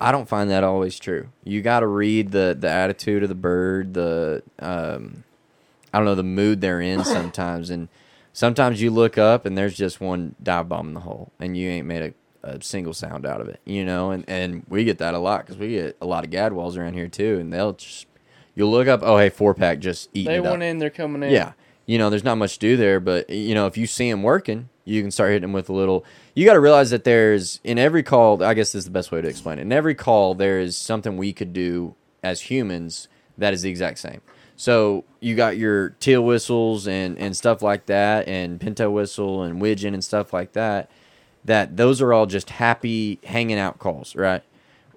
I 0.00 0.12
don't 0.12 0.28
find 0.28 0.50
that 0.50 0.64
always 0.64 0.98
true. 0.98 1.28
You 1.44 1.62
got 1.62 1.80
to 1.80 1.86
read 1.86 2.30
the 2.32 2.56
the 2.58 2.68
attitude 2.68 3.22
of 3.22 3.28
the 3.28 3.34
bird, 3.34 3.94
the 3.94 4.42
um, 4.58 5.24
I 5.92 5.98
don't 5.98 6.04
know 6.04 6.14
the 6.14 6.22
mood 6.22 6.60
they're 6.60 6.80
in 6.80 7.04
sometimes, 7.04 7.70
and 7.70 7.88
sometimes 8.32 8.80
you 8.80 8.90
look 8.90 9.18
up 9.18 9.44
and 9.44 9.58
there's 9.58 9.76
just 9.76 10.00
one 10.00 10.36
dive 10.42 10.68
bomb 10.68 10.88
in 10.88 10.94
the 10.94 11.00
hole, 11.00 11.32
and 11.40 11.56
you 11.56 11.68
ain't 11.68 11.86
made 11.86 12.14
a, 12.42 12.48
a 12.48 12.62
single 12.62 12.94
sound 12.94 13.26
out 13.26 13.40
of 13.40 13.48
it, 13.48 13.60
you 13.64 13.84
know. 13.84 14.12
And 14.12 14.24
and 14.28 14.64
we 14.68 14.84
get 14.84 14.98
that 14.98 15.14
a 15.14 15.18
lot 15.18 15.44
because 15.44 15.58
we 15.58 15.70
get 15.70 15.96
a 16.00 16.06
lot 16.06 16.24
of 16.24 16.30
gadwalls 16.30 16.76
around 16.76 16.94
here 16.94 17.08
too, 17.08 17.38
and 17.40 17.52
they'll 17.52 17.72
just 17.72 18.06
you'll 18.54 18.70
look 18.70 18.88
up, 18.88 19.00
oh 19.02 19.18
hey, 19.18 19.30
four 19.30 19.54
pack 19.54 19.78
just 19.78 20.08
eating 20.14 20.30
They 20.32 20.38
it 20.38 20.46
up. 20.46 20.50
went 20.52 20.62
in. 20.62 20.78
They're 20.78 20.90
coming 20.90 21.22
in. 21.22 21.30
Yeah. 21.30 21.52
You 21.86 21.98
know, 21.98 22.10
there's 22.10 22.24
not 22.24 22.36
much 22.38 22.54
to 22.54 22.58
do 22.60 22.76
there, 22.76 23.00
but 23.00 23.28
you 23.28 23.54
know, 23.54 23.66
if 23.66 23.76
you 23.76 23.86
see 23.86 24.10
them 24.10 24.22
working, 24.22 24.68
you 24.84 25.02
can 25.02 25.10
start 25.10 25.30
hitting 25.30 25.42
them 25.42 25.52
with 25.52 25.68
a 25.68 25.72
little. 25.72 26.04
You 26.34 26.44
got 26.44 26.54
to 26.54 26.60
realize 26.60 26.90
that 26.90 27.04
there's 27.04 27.60
in 27.64 27.78
every 27.78 28.02
call. 28.02 28.42
I 28.42 28.54
guess 28.54 28.72
this 28.72 28.80
is 28.80 28.84
the 28.84 28.90
best 28.90 29.12
way 29.12 29.20
to 29.20 29.28
explain 29.28 29.58
it. 29.58 29.62
In 29.62 29.72
every 29.72 29.94
call, 29.94 30.34
there 30.34 30.60
is 30.60 30.76
something 30.76 31.16
we 31.16 31.32
could 31.32 31.52
do 31.52 31.94
as 32.22 32.42
humans 32.42 33.08
that 33.38 33.52
is 33.52 33.62
the 33.62 33.70
exact 33.70 33.98
same. 33.98 34.20
So 34.56 35.04
you 35.20 35.34
got 35.34 35.56
your 35.56 35.90
teal 36.00 36.24
whistles 36.24 36.86
and 36.86 37.18
and 37.18 37.36
stuff 37.36 37.62
like 37.62 37.86
that, 37.86 38.28
and 38.28 38.60
pintail 38.60 38.92
whistle 38.92 39.42
and 39.42 39.60
widgeon 39.60 39.92
and 39.94 40.04
stuff 40.04 40.32
like 40.32 40.52
that. 40.52 40.90
That 41.44 41.76
those 41.76 42.00
are 42.00 42.12
all 42.12 42.26
just 42.26 42.50
happy 42.50 43.18
hanging 43.24 43.58
out 43.58 43.78
calls, 43.80 44.14
right? 44.14 44.42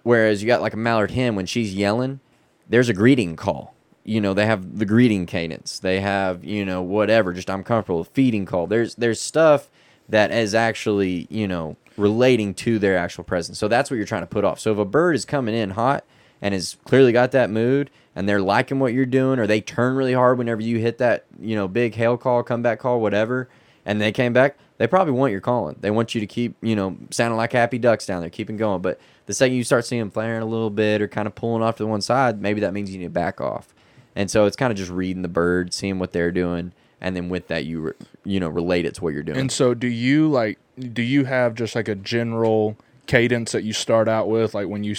Whereas 0.04 0.44
you 0.44 0.48
got 0.48 0.62
like 0.62 0.74
a 0.74 0.78
mallard 0.78 1.12
hen 1.12 1.36
when 1.36 1.48
she's 1.48 1.74
yelling, 1.74 2.20
there's 2.70 2.90
a 2.90 2.94
greeting 2.94 3.36
call. 3.36 3.74
You 4.04 4.22
know, 4.22 4.34
they 4.34 4.46
have 4.46 4.78
the 4.78 4.86
greeting 4.86 5.26
cadence. 5.26 5.80
They 5.80 6.00
have, 6.00 6.44
you 6.44 6.64
know, 6.64 6.82
whatever, 6.82 7.34
just 7.34 7.50
I'm 7.50 7.64
comfortable 7.64 8.00
with 8.00 8.10
feeding 8.10 8.46
call. 8.46 8.68
There's 8.68 8.96
there's 8.96 9.20
stuff 9.20 9.70
that 10.10 10.32
is 10.32 10.54
actually, 10.54 11.28
you 11.30 11.48
know, 11.48 11.78
relating 11.98 12.54
to 12.54 12.78
their 12.78 12.98
actual 12.98 13.24
presence. 13.24 13.58
So 13.58 13.68
that's 13.68 13.90
what 13.90 13.98
you're 13.98 14.06
trying 14.06 14.22
to 14.22 14.28
put 14.28 14.46
off. 14.46 14.60
So 14.60 14.72
if 14.72 14.78
a 14.78 14.86
bird 14.86 15.16
is 15.16 15.26
coming 15.26 15.56
in 15.56 15.72
hot 15.72 16.04
and 16.42 16.54
has 16.54 16.78
clearly 16.84 17.12
got 17.12 17.32
that 17.32 17.50
mood 17.50 17.90
and 18.16 18.30
they're 18.30 18.42
liking 18.42 18.80
what 18.80 18.94
you're 18.94 19.06
doing 19.06 19.40
or 19.40 19.48
they 19.48 19.62
turn 19.62 19.96
really 19.96 20.14
hard 20.14 20.38
whenever 20.38 20.62
you 20.62 20.78
hit 20.78 21.00
that, 21.00 21.26
you 21.40 21.56
know, 21.56 21.68
big 21.68 21.96
hail 21.96 22.18
call, 22.18 22.44
comeback 22.44 22.80
call, 22.80 23.02
whatever, 23.02 23.50
and 23.86 24.00
they 24.00 24.12
came 24.12 24.34
back, 24.34 24.58
they 24.78 24.88
probably 24.88 25.14
want 25.14 25.32
your 25.32 25.42
calling. 25.42 25.76
They 25.80 25.92
want 25.92 26.14
you 26.16 26.22
to 26.22 26.28
keep, 26.28 26.56
you 26.62 26.76
know, 26.76 26.98
sounding 27.12 27.38
like 27.38 27.54
happy 27.54 27.78
ducks 27.78 28.06
down 28.06 28.22
there, 28.22 28.30
keeping 28.30 28.58
going. 28.58 28.82
But 28.82 29.00
the 29.26 29.34
second 29.34 29.56
you 29.58 29.64
start 29.64 29.86
seeing 29.86 30.02
them 30.02 30.12
flaring 30.12 30.42
a 30.42 30.46
little 30.46 30.70
bit 30.70 31.02
or 31.02 31.08
kind 31.08 31.28
of 31.28 31.36
pulling 31.36 31.64
off 31.64 31.78
to 31.78 31.84
the 31.84 31.88
one 31.88 32.02
side, 32.02 32.42
maybe 32.42 32.62
that 32.62 32.74
means 32.74 32.92
you 32.92 32.98
need 33.00 33.06
to 33.06 33.10
back 33.10 33.40
off. 33.40 33.74
And 34.16 34.30
so 34.32 34.46
it's 34.46 34.56
kind 34.56 34.72
of 34.72 34.78
just 34.78 34.92
reading 34.92 35.22
the 35.22 35.28
bird, 35.28 35.74
seeing 35.74 36.00
what 36.00 36.12
they're 36.14 36.32
doing, 36.32 36.72
and 37.02 37.16
then 37.16 37.28
with 37.30 37.48
that 37.50 37.66
you 37.66 37.82
re, 37.82 37.92
you 38.24 38.40
know 38.40 38.48
relate 38.50 38.86
it 38.86 38.96
to 38.96 39.04
what 39.04 39.14
you're 39.14 39.24
doing. 39.24 39.38
And 39.38 39.52
so, 39.52 39.74
do 39.74 39.88
you 39.88 40.30
like? 40.30 40.58
Do 40.94 41.02
you 41.02 41.26
have 41.26 41.54
just 41.56 41.76
like 41.76 41.88
a 41.90 41.96
general 41.96 42.78
cadence 43.08 43.52
that 43.52 43.64
you 43.64 43.74
start 43.74 44.08
out 44.08 44.30
with, 44.30 44.54
like 44.54 44.68
when 44.68 44.84
you 44.86 44.96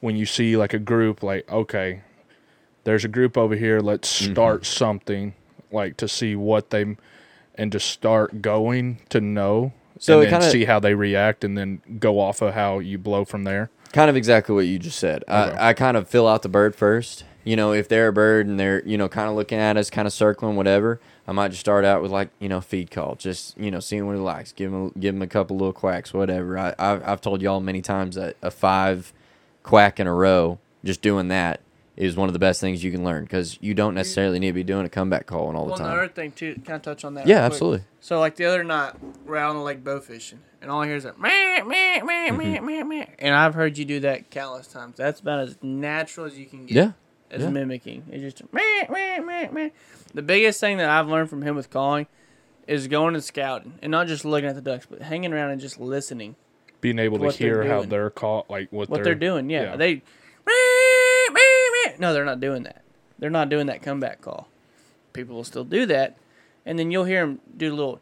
when 0.00 0.16
you 0.16 0.24
see 0.24 0.56
like 0.56 0.72
a 0.72 0.78
group, 0.78 1.22
like 1.24 1.50
okay, 1.50 2.02
there's 2.84 3.04
a 3.04 3.08
group 3.08 3.36
over 3.36 3.56
here. 3.56 3.80
Let's 3.80 4.22
Mm-hmm. 4.22 4.32
start 4.32 4.66
something, 4.66 5.34
like 5.72 5.96
to 5.98 6.06
see 6.08 6.36
what 6.36 6.70
they, 6.70 6.96
and 7.54 7.72
just 7.72 7.88
start 7.88 8.42
going 8.42 8.98
to 9.10 9.20
know. 9.20 9.72
So 9.98 10.20
and 10.20 10.24
then 10.24 10.40
kinda- 10.40 10.50
see 10.50 10.64
how 10.64 10.80
they 10.80 10.94
react, 10.94 11.44
and 11.44 11.56
then 11.58 11.82
go 11.98 12.18
off 12.20 12.40
of 12.42 12.54
how 12.54 12.78
you 12.78 12.98
blow 12.98 13.24
from 13.24 13.44
there. 13.44 13.70
Kind 13.92 14.08
of 14.08 14.16
exactly 14.16 14.54
what 14.54 14.66
you 14.66 14.78
just 14.78 14.98
said. 14.98 15.24
Okay. 15.24 15.32
I, 15.34 15.70
I 15.70 15.72
kind 15.74 15.96
of 15.96 16.08
fill 16.08 16.28
out 16.28 16.42
the 16.42 16.48
bird 16.48 16.76
first. 16.76 17.24
You 17.42 17.56
know, 17.56 17.72
if 17.72 17.88
they're 17.88 18.08
a 18.08 18.12
bird 18.12 18.46
and 18.46 18.60
they're, 18.60 18.86
you 18.86 18.96
know, 18.98 19.08
kind 19.08 19.28
of 19.28 19.34
looking 19.34 19.58
at 19.58 19.76
us, 19.76 19.90
kind 19.90 20.06
of 20.06 20.12
circling, 20.12 20.56
whatever, 20.56 21.00
I 21.26 21.32
might 21.32 21.48
just 21.48 21.60
start 21.60 21.84
out 21.84 22.02
with 22.02 22.10
like, 22.10 22.28
you 22.38 22.48
know, 22.48 22.60
feed 22.60 22.90
call, 22.90 23.14
just, 23.16 23.56
you 23.58 23.70
know, 23.70 23.80
seeing 23.80 24.06
what 24.06 24.14
he 24.14 24.20
likes, 24.20 24.52
give 24.52 24.72
him, 24.72 24.92
a, 24.94 24.98
give 24.98 25.14
him 25.14 25.22
a 25.22 25.26
couple 25.26 25.56
little 25.56 25.72
quacks, 25.72 26.12
whatever. 26.12 26.58
I, 26.58 26.74
I've, 26.78 27.02
I've 27.06 27.20
told 27.20 27.40
y'all 27.42 27.60
many 27.60 27.80
times 27.82 28.14
that 28.16 28.36
a 28.42 28.50
five 28.50 29.12
quack 29.62 29.98
in 29.98 30.06
a 30.06 30.14
row, 30.14 30.58
just 30.84 31.02
doing 31.02 31.28
that 31.28 31.60
is 32.00 32.16
one 32.16 32.28
of 32.28 32.32
the 32.32 32.38
best 32.38 32.60
things 32.60 32.82
you 32.82 32.90
can 32.90 33.04
learn 33.04 33.24
because 33.24 33.58
you 33.60 33.74
don't 33.74 33.94
necessarily 33.94 34.38
need 34.38 34.48
to 34.48 34.52
be 34.54 34.64
doing 34.64 34.86
a 34.86 34.88
comeback 34.88 35.26
calling 35.26 35.54
all 35.54 35.66
the 35.66 35.72
Well, 35.72 35.80
and 35.80 35.84
the 35.86 35.90
time. 35.90 35.98
other 35.98 36.08
thing 36.12 36.32
too, 36.32 36.54
can 36.64 36.76
I 36.76 36.78
touch 36.78 37.04
on 37.04 37.14
that? 37.14 37.26
Yeah, 37.26 37.34
real 37.36 37.42
quick? 37.42 37.52
absolutely. 37.52 37.84
So 38.00 38.18
like 38.18 38.36
the 38.36 38.46
other 38.46 38.64
night, 38.64 38.94
we're 39.26 39.36
out 39.36 39.50
on 39.50 39.56
the 39.56 39.62
lake 39.62 39.84
bow 39.84 40.00
fishing, 40.00 40.40
and 40.62 40.70
all 40.70 40.80
I 40.82 40.86
hear 40.86 40.96
is 40.96 41.04
that 41.04 41.20
meh, 41.20 41.62
meh, 41.62 42.00
meh, 42.02 42.30
Mm-hmm. 42.30 42.36
meh, 42.36 42.60
meh, 42.60 42.82
meh. 42.84 43.06
And 43.18 43.34
I've 43.34 43.54
heard 43.54 43.76
you 43.78 43.84
do 43.84 44.00
that 44.00 44.30
countless 44.30 44.66
times. 44.66 44.96
That's 44.96 45.20
about 45.20 45.40
as 45.40 45.56
natural 45.62 46.26
as 46.26 46.38
you 46.38 46.46
can 46.46 46.66
get. 46.66 46.74
Yeah. 46.76 46.92
As 47.30 47.42
yeah. 47.42 47.50
mimicking. 47.50 48.04
It's 48.10 48.22
just 48.38 48.52
meh, 48.52 48.86
meh, 48.88 49.18
meh, 49.20 49.48
meh. 49.52 49.68
The 50.14 50.22
biggest 50.22 50.58
thing 50.58 50.78
that 50.78 50.88
I've 50.88 51.06
learned 51.06 51.30
from 51.30 51.42
him 51.42 51.54
with 51.54 51.70
calling 51.70 52.06
is 52.66 52.88
going 52.88 53.14
and 53.14 53.22
scouting, 53.22 53.74
and 53.82 53.90
not 53.90 54.06
just 54.06 54.24
looking 54.24 54.48
at 54.48 54.54
the 54.54 54.60
ducks, 54.62 54.86
but 54.88 55.02
hanging 55.02 55.32
around 55.32 55.50
and 55.50 55.60
just 55.60 55.78
listening 55.78 56.34
Being 56.80 56.98
able 56.98 57.18
to 57.18 57.24
What 57.26 57.36
they're 57.36 57.62
hear 57.62 57.72
how 57.72 57.82
they're 57.82 58.10
caught, 58.10 58.48
like 58.50 58.72
what, 58.72 58.88
what 58.88 59.04
they're, 59.04 59.14
doing. 59.14 59.50
Yeah, 59.50 59.62
yeah. 59.62 59.76
they. 59.76 59.94
meh, 59.96 60.00
meh, 60.46 60.52
meh. 60.52 60.79
No, 62.00 62.12
they're 62.12 62.24
not 62.24 62.40
doing 62.40 62.62
that. 62.64 62.82
They're 63.18 63.30
not 63.30 63.48
doing 63.50 63.66
that 63.66 63.82
comeback 63.82 64.20
call. 64.22 64.48
People 65.12 65.36
will 65.36 65.44
still 65.44 65.64
do 65.64 65.84
that, 65.86 66.16
and 66.64 66.78
then 66.78 66.90
you'll 66.90 67.04
hear 67.04 67.20
them 67.26 67.40
do 67.56 67.72
a 67.72 67.76
little 67.76 68.00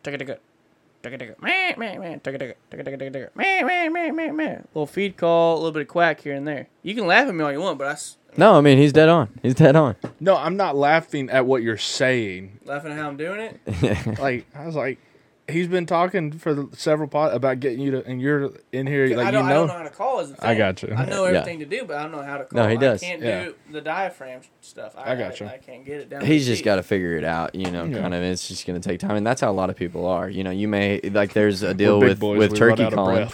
meh 4.11 4.31
meh. 4.33 4.59
Little 4.75 4.87
feed 4.87 5.17
call, 5.17 5.55
a 5.55 5.59
little 5.59 5.73
bit 5.73 5.83
of 5.83 5.89
quack 5.89 6.21
here 6.21 6.35
and 6.35 6.47
there. 6.47 6.69
You 6.83 6.95
can 6.95 7.07
laugh 7.07 7.29
at 7.29 7.35
me 7.35 7.43
all 7.45 7.53
you 7.53 7.61
want, 7.61 7.79
but 7.79 7.87
I 7.89 7.93
s- 7.93 8.17
No, 8.37 8.55
I 8.57 8.61
mean, 8.61 8.79
he's 8.79 8.93
dead 8.93 9.09
on. 9.09 9.29
He's 9.43 9.55
dead 9.55 9.75
on. 9.77 9.97
No, 10.21 10.37
I'm 10.37 10.57
not 10.57 10.77
laughing 10.77 11.31
at 11.31 11.47
what 11.47 11.63
you're 11.63 11.77
saying. 11.77 12.59
laughing 12.65 12.93
at 12.93 12.99
how 12.99 13.09
I'm 13.09 13.17
doing 13.17 13.41
it. 13.41 14.19
like 14.19 14.47
I 14.55 14.67
was 14.67 14.75
like, 14.77 14.99
he's 15.49 15.67
been 15.67 15.87
talking 15.87 16.33
for 16.33 16.55
the, 16.55 16.69
several 16.77 17.09
pot 17.09 17.35
about 17.35 17.61
getting 17.61 17.81
you 17.81 17.91
to, 17.93 18.07
and 18.07 18.21
you're 18.21 18.51
in 18.73 18.87
here 18.87 19.07
I, 19.07 19.15
like 19.15 19.33
don't, 19.33 19.45
you 19.45 19.51
I 19.51 19.55
know. 19.55 19.55
don't 19.61 19.69
know 19.69 19.73
how 19.75 19.83
to 19.83 19.91
call. 19.91 20.21
Is 20.21 20.31
the 20.31 20.37
thing. 20.37 20.51
I 20.51 20.55
got 20.55 20.83
you. 20.83 20.95
I 20.95 21.05
know 21.07 21.25
Yeah. 21.25 21.39
everything 21.39 21.59
to 21.61 21.65
do, 21.65 21.85
but 21.85 21.97
I 21.97 22.03
don't 22.03 22.13
know 22.13 22.23
how 22.23 22.39
to 22.39 22.45
call. 22.45 22.63
No, 22.63 22.69
he 22.69 22.77
does. 22.77 23.03
I 23.03 23.07
can't 23.07 23.23
Yeah. 23.23 23.45
do 23.45 23.55
the 23.71 23.81
diaphragm 23.81 24.43
stuff. 24.61 24.95
I, 24.97 25.13
I 25.13 25.17
got 25.17 25.41
you. 25.41 25.47
I, 25.47 25.59
can't 25.59 25.85
get 25.85 26.01
it 26.01 26.11
down. 26.11 26.25
He's 26.25 26.47
just 26.47 26.65
got 26.65 26.77
to 26.77 26.83
figure 26.83 27.17
it 27.17 27.25
out, 27.25 27.55
you 27.55 27.71
know. 27.71 27.85
Yeah. 27.85 28.01
Kind 28.01 28.15
of, 28.15 28.23
it's 28.23 28.49
just 28.49 28.67
going 28.67 28.81
to 28.81 28.89
take 28.89 29.01
time, 29.01 29.17
and 29.17 29.27
that's 29.27 29.41
how 29.41 29.51
a 29.51 29.53
lot 29.53 29.71
of 29.71 29.77
people 29.77 30.07
are. 30.07 30.29
You 30.29 30.45
know, 30.45 30.51
you 30.51 30.69
may 30.69 31.01
like 31.01 31.33
there's 31.33 31.63
a 31.63 31.75
deal 31.75 32.01
with 32.01 32.21
boys, 32.21 32.39
with 32.39 32.57
turkey 32.57 32.83
out 32.83 32.93
of 32.93 32.97
calling. 32.97 33.29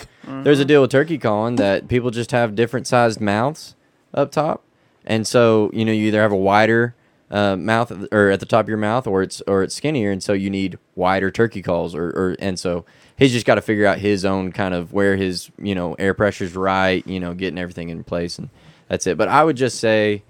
There's 0.45 0.59
a 0.59 0.63
mm-hmm. 0.63 0.69
deal 0.69 0.83
with 0.83 0.91
turkey 0.91 1.19
calling 1.19 1.57
that 1.57 1.89
people 1.89 2.11
just 2.11 2.31
have 2.31 2.55
different 2.55 2.87
sized 2.87 3.21
mouths 3.21 3.75
up 4.13 4.33
top, 4.33 4.63
and 5.05 5.27
so 5.27 5.71
you 5.73 5.85
know 5.85 5.93
you 5.93 6.07
either 6.09 6.21
have 6.21 6.33
a 6.33 6.37
wider 6.37 6.95
uh, 7.31 7.57
mouth 7.57 7.93
or 8.13 8.31
at 8.31 8.41
the 8.41 8.47
top 8.47 8.65
of 8.65 8.69
your 8.69 8.79
mouth, 8.79 9.07
or 9.07 9.23
it's 9.23 9.41
or 9.47 9.63
it's 9.63 9.75
skinnier, 9.75 10.11
and 10.11 10.23
so 10.23 10.33
you 10.33 10.51
need 10.51 10.79
wider 10.95 11.31
turkey 11.31 11.63
calls, 11.63 11.95
or, 11.95 12.09
or 12.09 12.37
and 12.39 12.59
so 12.59 12.85
he's 13.17 13.33
just 13.33 13.47
got 13.47 13.57
to 13.57 13.63
figure 13.63 13.87
out 13.87 13.99
his 13.99 14.25
own 14.25 14.53
kind 14.53 14.75
of 14.75 14.93
where 14.93 15.17
his 15.17 15.51
you 15.59 15.75
know 15.75 15.95
air 15.95 16.15
pressure's 16.15 16.55
right, 16.55 17.07
you 17.07 17.21
know, 17.21 17.35
getting 17.35 17.59
everything 17.59 17.89
in 17.89 18.05
place, 18.05 18.39
and 18.39 18.51
that's 18.89 19.07
it. 19.07 19.17
But 19.17 19.29
I 19.29 19.45
would 19.45 19.57
just 19.57 19.79
say 19.79 20.23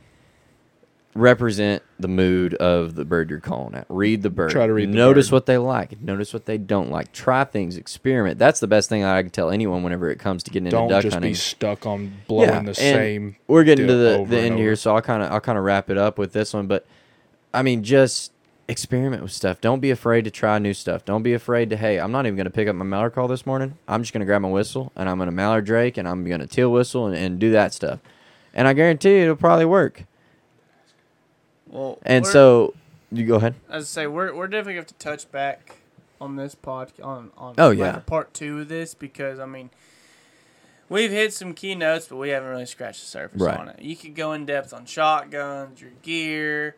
represent 1.14 1.82
the 1.98 2.08
mood 2.08 2.54
of 2.54 2.96
the 2.96 3.04
bird 3.04 3.30
you're 3.30 3.40
calling 3.40 3.74
at. 3.74 3.86
Read 3.88 4.22
the 4.22 4.30
bird. 4.30 4.50
Try 4.50 4.66
to 4.66 4.72
read 4.72 4.90
the 4.90 4.96
Notice 4.96 5.30
what 5.30 5.46
they 5.46 5.58
like. 5.58 6.00
Notice 6.00 6.32
what 6.32 6.44
they 6.44 6.58
don't 6.58 6.90
like. 6.90 7.12
Try 7.12 7.44
things. 7.44 7.76
Experiment. 7.76 8.38
That's 8.38 8.60
the 8.60 8.66
best 8.66 8.88
thing 8.88 9.04
I 9.04 9.22
can 9.22 9.30
tell 9.30 9.50
anyone 9.50 9.82
whenever 9.82 10.10
it 10.10 10.18
comes 10.18 10.42
to 10.44 10.50
getting 10.50 10.66
into 10.66 10.76
Don't 10.76 10.88
duck 10.88 11.02
just 11.02 11.14
hunting. 11.14 11.30
be 11.30 11.34
stuck 11.34 11.86
on 11.86 12.12
blowing 12.26 12.48
Yeah, 12.48 12.60
the 12.60 12.66
and 12.68 12.76
same. 12.76 13.36
We're 13.46 13.64
getting 13.64 13.86
to 13.86 13.94
the, 13.94 14.24
the 14.28 14.38
end 14.38 14.58
here, 14.58 14.76
so 14.76 14.94
I'll 14.94 15.02
kind 15.02 15.22
of 15.22 15.30
I'll 15.30 15.40
kind 15.40 15.56
of 15.58 15.64
wrap 15.64 15.88
it 15.90 15.98
up 15.98 16.18
with 16.18 16.32
this 16.32 16.52
one. 16.52 16.66
But 16.66 16.86
I 17.52 17.62
mean, 17.62 17.84
just 17.84 18.32
experiment 18.66 19.22
with 19.22 19.32
stuff. 19.32 19.60
Don't 19.60 19.80
be 19.80 19.90
afraid 19.90 20.24
to 20.24 20.30
try 20.30 20.58
new 20.58 20.74
stuff. 20.74 21.04
Don't 21.04 21.22
be 21.22 21.34
afraid 21.34 21.70
to 21.70 21.76
hey, 21.76 21.98
I'm 22.00 22.10
not 22.10 22.26
even 22.26 22.36
going 22.36 22.46
to 22.46 22.50
pick 22.50 22.66
up 22.66 22.74
my 22.74 22.84
mallard 22.84 23.14
call 23.14 23.28
this 23.28 23.46
morning. 23.46 23.78
I'm 23.86 24.02
just 24.02 24.12
going 24.12 24.20
to 24.20 24.26
grab 24.26 24.42
my 24.42 24.48
whistle 24.48 24.90
and 24.96 25.08
I'm 25.08 25.18
going 25.18 25.28
to 25.28 25.32
mallard 25.32 25.66
drake 25.66 25.96
and 25.96 26.08
I'm 26.08 26.24
going 26.24 26.40
to 26.40 26.46
teal 26.46 26.72
whistle 26.72 27.06
and, 27.06 27.16
and 27.16 27.38
do 27.38 27.52
that 27.52 27.72
stuff. 27.72 28.00
And 28.52 28.66
I 28.66 28.72
guarantee 28.72 29.16
you 29.16 29.22
it'll 29.24 29.36
probably 29.36 29.66
work. 29.66 30.04
Well, 31.74 31.98
And 32.06 32.24
so 32.26 32.72
you 33.10 33.26
go 33.26 33.34
ahead. 33.36 33.54
as 33.68 33.84
I 33.84 33.86
say, 34.02 34.06
we're 34.06 34.32
we're 34.34 34.46
definitely 34.46 34.74
going 34.74 34.86
to 34.86 34.92
have 34.92 34.98
to 34.98 35.04
touch 35.04 35.30
back 35.32 35.76
on 36.20 36.36
this 36.36 36.54
pod 36.54 36.92
on 37.02 37.30
on 37.36 37.54
Oh, 37.58 37.68
like 37.68 37.78
yeah. 37.78 37.98
part 38.06 38.32
two 38.32 38.60
of 38.60 38.68
this 38.68 38.94
because 38.94 39.38
I 39.40 39.46
mean 39.46 39.70
we've 40.88 41.10
hit 41.10 41.32
some 41.32 41.52
keynotes, 41.52 42.06
but 42.08 42.16
we 42.16 42.28
haven't 42.30 42.48
really 42.48 42.66
scratched 42.66 43.00
the 43.00 43.06
surface 43.06 43.42
Right. 43.42 43.58
on 43.58 43.68
it. 43.68 43.82
You 43.82 43.96
could 43.96 44.14
go 44.14 44.32
in 44.32 44.46
depth 44.46 44.72
on 44.72 44.86
shotguns, 44.86 45.80
your 45.80 45.90
gear, 46.02 46.76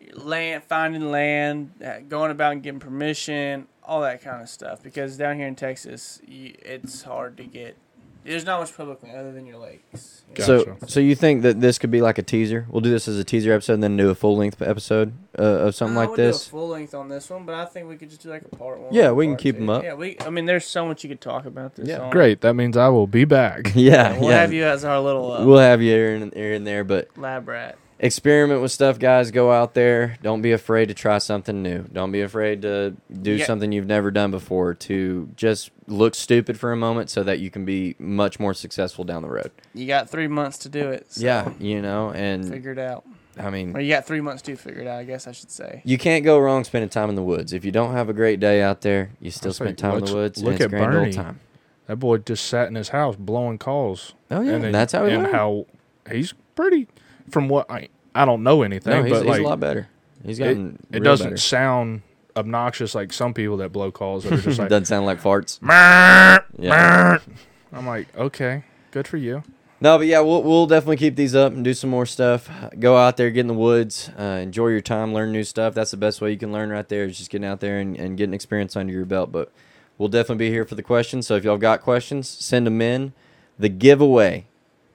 your 0.00 0.16
land, 0.16 0.62
finding 0.64 1.10
land, 1.10 1.72
uh, 1.84 2.00
going 2.00 2.30
about 2.30 2.52
and 2.52 2.62
getting 2.62 2.80
permission, 2.80 3.66
all 3.82 4.02
that 4.02 4.22
kind 4.22 4.42
of 4.42 4.48
stuff. 4.50 4.82
Because 4.82 5.16
down 5.16 5.36
here 5.38 5.46
in 5.46 5.54
Texas, 5.56 6.20
you, 6.26 6.54
it's 6.60 7.02
hard 7.02 7.36
to 7.38 7.44
get. 7.44 7.76
There's 8.28 8.44
not 8.44 8.60
much 8.60 8.76
public 8.76 9.02
land 9.02 9.16
other 9.16 9.32
than 9.32 9.46
your 9.46 9.56
lakes. 9.58 10.22
you 10.30 10.38
know? 10.40 10.44
So, 10.44 10.64
Gotcha. 10.64 10.88
so 10.90 11.00
you 11.00 11.14
think 11.14 11.42
that 11.42 11.60
this 11.60 11.78
could 11.78 11.90
be 11.90 12.00
like 12.00 12.18
a 12.18 12.22
teaser? 12.22 12.66
We'll 12.68 12.80
do 12.82 12.90
this 12.90 13.08
as 13.08 13.18
a 13.18 13.24
teaser 13.24 13.52
episode, 13.52 13.74
and 13.74 13.82
then 13.82 13.96
do 13.96 14.10
a 14.10 14.14
full 14.14 14.36
length 14.36 14.60
episode 14.62 15.12
uh, 15.38 15.42
of 15.42 15.74
something 15.74 15.96
I 15.96 16.00
like 16.02 16.10
would 16.10 16.16
do 16.16 16.22
a 16.24 16.26
this. 16.26 16.46
full 16.46 16.68
length 16.68 16.94
on 16.94 17.08
this 17.08 17.30
one, 17.30 17.44
but 17.44 17.54
I 17.54 17.64
think 17.64 17.88
we 17.88 17.96
could 17.96 18.10
just 18.10 18.22
do 18.22 18.28
like 18.30 18.42
a 18.42 18.54
part 18.56 18.78
one. 18.80 18.92
Yeah, 18.92 19.10
we 19.12 19.24
can 19.26 19.32
part 19.32 19.40
keep 19.42 19.56
two. 19.56 19.62
'em 19.62 19.70
up. 19.70 19.82
Yeah, 19.82 19.94
we. 19.94 20.16
I 20.20 20.30
mean, 20.30 20.44
there's 20.46 20.66
so 20.66 20.86
much 20.86 21.02
you 21.02 21.08
could 21.08 21.20
talk 21.20 21.46
about 21.46 21.74
this. 21.76 21.88
Yeah. 21.88 22.00
on. 22.00 22.10
Great. 22.10 22.42
That 22.42 22.54
means 22.54 22.76
I 22.76 22.88
will 22.88 23.06
be 23.06 23.24
back. 23.24 23.72
Yeah, 23.74 24.12
Yeah, 24.12 24.18
we'll 24.20 24.30
yeah. 24.30 24.40
have 24.40 24.52
you 24.52 24.64
as 24.64 24.84
our 24.84 25.00
little 25.00 25.32
uh, 25.32 25.44
We'll 25.46 25.58
have 25.58 25.80
you 25.80 25.90
here 25.90 26.14
and, 26.14 26.34
here 26.34 26.52
and 26.52 26.66
there, 26.66 26.84
but 26.84 27.08
lab 27.16 27.48
rat. 27.48 27.78
Experiment 27.98 28.60
with 28.62 28.72
stuff, 28.72 28.98
guys. 28.98 29.30
Go 29.30 29.52
out 29.52 29.74
there. 29.74 30.16
Don't 30.22 30.42
be 30.42 30.52
afraid 30.52 30.86
to 30.88 30.94
try 30.94 31.18
something 31.18 31.62
new. 31.62 31.84
Don't 31.92 32.12
be 32.12 32.20
afraid 32.20 32.62
to 32.62 32.94
do 33.10 33.32
Yeah. 33.34 33.44
something 33.46 33.72
you've 33.72 33.86
never 33.86 34.10
done 34.10 34.30
before. 34.30 34.74
To 34.74 35.28
just 35.36 35.70
look 35.86 36.14
stupid 36.14 36.58
for 36.58 36.72
a 36.72 36.76
moment, 36.76 37.10
so 37.10 37.22
that 37.22 37.38
you 37.40 37.50
can 37.50 37.64
be 37.64 37.94
much 37.98 38.38
more 38.38 38.54
successful 38.54 39.04
down 39.04 39.22
the 39.22 39.28
road. 39.28 39.50
You 39.74 39.86
got 39.86 40.08
three 40.10 40.28
months 40.28 40.58
to 40.58 40.68
do 40.68 40.88
it. 40.90 41.12
So 41.12 41.24
yeah, 41.24 41.50
you 41.58 41.80
know, 41.82 42.10
and 42.10 42.48
Figure 42.48 42.72
it 42.72 42.78
out. 42.78 43.04
I 43.40 43.50
mean, 43.50 43.76
Or 43.76 43.80
you 43.80 43.88
got 43.88 44.04
three 44.04 44.20
months 44.20 44.42
to 44.42 44.56
figure 44.56 44.80
it 44.82 44.88
out. 44.88 44.98
I 44.98 45.04
guess 45.04 45.28
I 45.28 45.32
should 45.32 45.50
say. 45.52 45.80
You 45.84 45.96
can't 45.96 46.24
go 46.24 46.40
wrong 46.40 46.64
spending 46.64 46.88
time 46.88 47.08
in 47.08 47.14
the 47.14 47.22
woods. 47.22 47.52
If 47.52 47.64
you 47.64 47.70
don't 47.70 47.92
have 47.92 48.08
a 48.08 48.12
great 48.12 48.40
day 48.40 48.60
out 48.62 48.80
there, 48.80 49.10
you 49.20 49.30
still 49.30 49.50
It's 49.50 49.58
spend 49.58 49.78
time 49.78 49.98
in 49.98 50.04
the 50.06 50.14
woods. 50.14 50.42
look 50.42 50.54
and 50.54 50.60
it's 50.60 50.64
at 50.64 50.70
grand 50.70 50.92
Bernie. 50.92 51.06
old 51.06 51.14
time. 51.14 51.40
That 51.86 51.96
boy 51.96 52.18
just 52.18 52.44
sat 52.46 52.66
in 52.68 52.74
his 52.74 52.88
house 52.88 53.14
blowing 53.16 53.56
calls. 53.58 54.14
Oh 54.30 54.40
yeah, 54.40 54.54
and 54.54 54.64
then- 54.64 54.72
that's 54.72 54.92
how 54.92 55.06
he 55.06 55.12
and 55.14 55.22
learned. 55.22 55.34
how 55.36 55.66
he's 56.10 56.34
pretty. 56.56 56.88
From 57.30 57.48
what 57.48 57.70
I 57.70 57.88
I 58.14 58.24
don't 58.24 58.42
know 58.42 58.62
anything, 58.62 58.92
no, 58.92 59.02
he's, 59.02 59.12
but 59.12 59.18
he's 59.20 59.28
like 59.28 59.40
a 59.40 59.44
lot 59.44 59.60
better. 59.60 59.88
He's 60.24 60.38
it, 60.38 60.44
gotten. 60.44 60.86
it 60.90 60.94
real 60.96 61.04
doesn't 61.04 61.26
better. 61.30 61.36
sound 61.36 62.02
obnoxious 62.36 62.94
like 62.94 63.12
some 63.12 63.34
people 63.34 63.56
that 63.58 63.72
blow 63.72 63.90
calls 63.90 64.24
that 64.24 64.32
are 64.32 64.40
just 64.40 64.58
like 64.58 64.68
doesn't 64.68 64.86
sound 64.86 65.06
like 65.06 65.20
farts. 65.20 65.58
Yeah. 66.58 67.18
I'm 67.72 67.86
like, 67.86 68.14
okay, 68.16 68.64
good 68.90 69.06
for 69.06 69.16
you. 69.16 69.42
No, 69.80 69.96
but 69.98 70.06
yeah, 70.08 70.20
we'll 70.20 70.42
we'll 70.42 70.66
definitely 70.66 70.96
keep 70.96 71.14
these 71.14 71.36
up 71.36 71.52
and 71.52 71.62
do 71.62 71.72
some 71.72 71.90
more 71.90 72.06
stuff. 72.06 72.50
Go 72.80 72.96
out 72.96 73.16
there, 73.16 73.30
get 73.30 73.42
in 73.42 73.46
the 73.46 73.54
woods, 73.54 74.10
uh, 74.18 74.40
enjoy 74.42 74.68
your 74.68 74.80
time, 74.80 75.14
learn 75.14 75.30
new 75.30 75.44
stuff. 75.44 75.74
That's 75.74 75.92
the 75.92 75.96
best 75.96 76.20
way 76.20 76.32
you 76.32 76.36
can 76.38 76.52
learn 76.52 76.70
right 76.70 76.88
there 76.88 77.04
is 77.04 77.16
just 77.16 77.30
getting 77.30 77.46
out 77.46 77.60
there 77.60 77.78
and, 77.78 77.96
and 77.96 78.16
getting 78.16 78.34
experience 78.34 78.74
under 78.74 78.92
your 78.92 79.04
belt. 79.04 79.30
But 79.30 79.52
we'll 79.96 80.08
definitely 80.08 80.46
be 80.46 80.50
here 80.50 80.64
for 80.64 80.74
the 80.74 80.82
questions. 80.82 81.28
So 81.28 81.36
if 81.36 81.44
y'all 81.44 81.58
got 81.58 81.82
questions, 81.82 82.28
send 82.28 82.66
them 82.66 82.80
in. 82.82 83.12
The 83.56 83.68
giveaway. 83.68 84.46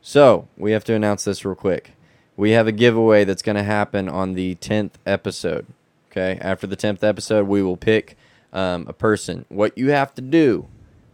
So 0.02 0.50
we 0.58 0.72
have 0.74 0.84
to 0.86 0.93
announce 0.93 1.24
this 1.24 1.46
real 1.46 1.56
quick. 1.56 1.91
We 2.36 2.52
have 2.52 2.67
a 2.67 2.72
giveaway 2.72 3.26
that's 3.26 3.41
going 3.41 3.56
to 3.58 3.63
happen 3.63 4.10
on 4.10 4.34
the 4.34 4.56
tenth 4.56 4.98
episode. 5.06 5.67
Okay, 6.12 6.38
after 6.41 6.67
the 6.67 6.76
tenth 6.76 7.04
episode, 7.04 7.48
we 7.48 7.62
will 7.63 7.78
pick 7.78 8.17
um, 8.52 8.86
a 8.88 8.93
person. 8.93 9.46
What 9.50 9.78
you 9.78 9.89
have 9.91 10.13
to 10.15 10.22
do 10.22 10.67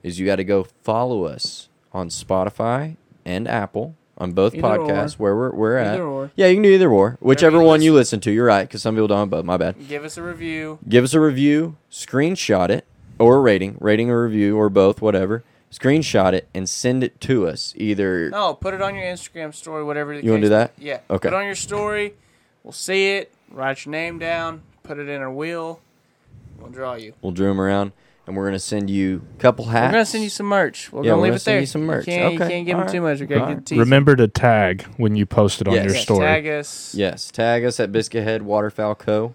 is 0.03 0.19
you 0.19 0.25
got 0.25 0.37
to 0.37 0.43
go 0.43 0.67
follow 0.83 1.25
us 1.25 1.69
on 1.93 2.09
Spotify 2.09 2.95
and 3.25 3.47
Apple 3.47 3.95
on 4.17 4.33
both 4.33 4.53
Either 4.53 4.61
podcasts 4.67 5.13
where 5.13 5.35
we're 5.35 5.51
we're 5.51 5.77
at. 5.77 5.99
Or. 5.99 6.31
Yeah, 6.35 6.47
you 6.47 6.55
can 6.55 6.63
do 6.63 6.69
either 6.69 6.89
or, 6.89 7.17
whichever 7.21 7.57
you 7.59 7.63
one 7.63 7.81
you 7.81 7.93
listen- 7.93 8.17
listen 8.17 8.19
to. 8.21 8.31
You're 8.31 8.45
right, 8.45 8.67
because 8.67 8.81
some 8.81 8.95
people 8.95 9.07
don't. 9.07 9.29
But 9.29 9.45
my 9.45 9.57
bad. 9.57 9.75
Give 9.87 10.03
us 10.03 10.17
a 10.17 10.23
review. 10.23 10.79
Give 10.87 11.03
us 11.03 11.13
a 11.13 11.19
review, 11.19 11.77
screenshot 11.91 12.69
it, 12.69 12.85
or 13.17 13.37
a 13.37 13.39
rating, 13.39 13.77
rating 13.79 14.09
or 14.09 14.23
review, 14.25 14.57
or 14.57 14.69
both, 14.69 15.01
whatever. 15.01 15.43
Screenshot 15.71 16.33
it 16.33 16.47
and 16.53 16.67
send 16.67 17.03
it 17.03 17.19
to 17.21 17.47
us. 17.47 17.73
Either 17.77 18.29
No, 18.31 18.53
put 18.55 18.73
it 18.73 18.81
on 18.81 18.95
your 18.95 19.03
Instagram 19.05 19.53
story, 19.53 19.83
whatever. 19.83 20.15
The 20.17 20.23
You 20.25 20.31
wanna 20.31 20.43
do 20.43 20.49
that? 20.49 20.71
Yeah. 20.77 20.99
Okay. 21.09 21.29
Put 21.29 21.35
it 21.35 21.39
on 21.39 21.45
your 21.45 21.55
story. 21.55 22.13
We'll 22.63 22.73
see 22.73 23.11
it. 23.17 23.31
write 23.51 23.85
your 23.85 23.91
name 23.91 24.19
down, 24.19 24.61
put 24.83 24.99
it 24.99 25.07
in 25.09 25.21
a 25.21 25.31
wheel. 25.31 25.79
We'll 26.59 26.69
draw 26.71 26.93
you. 26.95 27.13
We'll 27.21 27.31
drew 27.31 27.47
them 27.47 27.59
around, 27.61 27.93
and 28.27 28.35
we're 28.35 28.45
gonna 28.45 28.59
send 28.59 28.89
you 28.89 29.21
a 29.37 29.41
couple 29.41 29.65
hats. 29.65 29.89
We're 29.91 29.97
gonna 29.97 30.05
send 30.05 30.23
you 30.23 30.29
some 30.29 30.45
merch. 30.47 30.91
We're 30.91 31.03
Yeah, 31.03 31.11
gonna 31.11 31.17
we're 31.17 31.23
leave 31.23 31.29
gonna 31.31 31.35
it 31.37 31.39
send 31.39 31.53
there. 31.55 31.61
you 31.61 31.65
some 31.67 31.81
merch. 31.85 32.05
can't, 32.05 32.33
you 32.33 32.39
Okay. 32.41 32.49
can't 32.53 32.65
give 32.65 32.77
them 32.77 32.85
All 32.87 32.91
too 32.93 33.01
right. 33.03 33.11
much. 33.13 33.19
We 33.21 33.25
gotta 33.27 33.41
All 33.41 33.47
get 33.55 33.71
right. 33.71 33.79
Remember 33.79 34.15
to 34.17 34.27
tag 34.27 34.83
when 34.97 35.15
you 35.15 35.25
post 35.25 35.61
it 35.61 35.67
on 35.67 35.73
Yes. 35.75 35.85
your 35.85 35.93
Yes, 35.93 36.03
story. 36.03 36.25
Tag 36.25 36.47
us. 36.47 36.93
Yes, 36.95 37.31
tag 37.31 37.63
us 37.65 37.79
at 37.79 37.91
Biscuit 37.91 38.23
Head 38.23 38.41
Waterfowl 38.43 38.95
Co. 38.95 39.33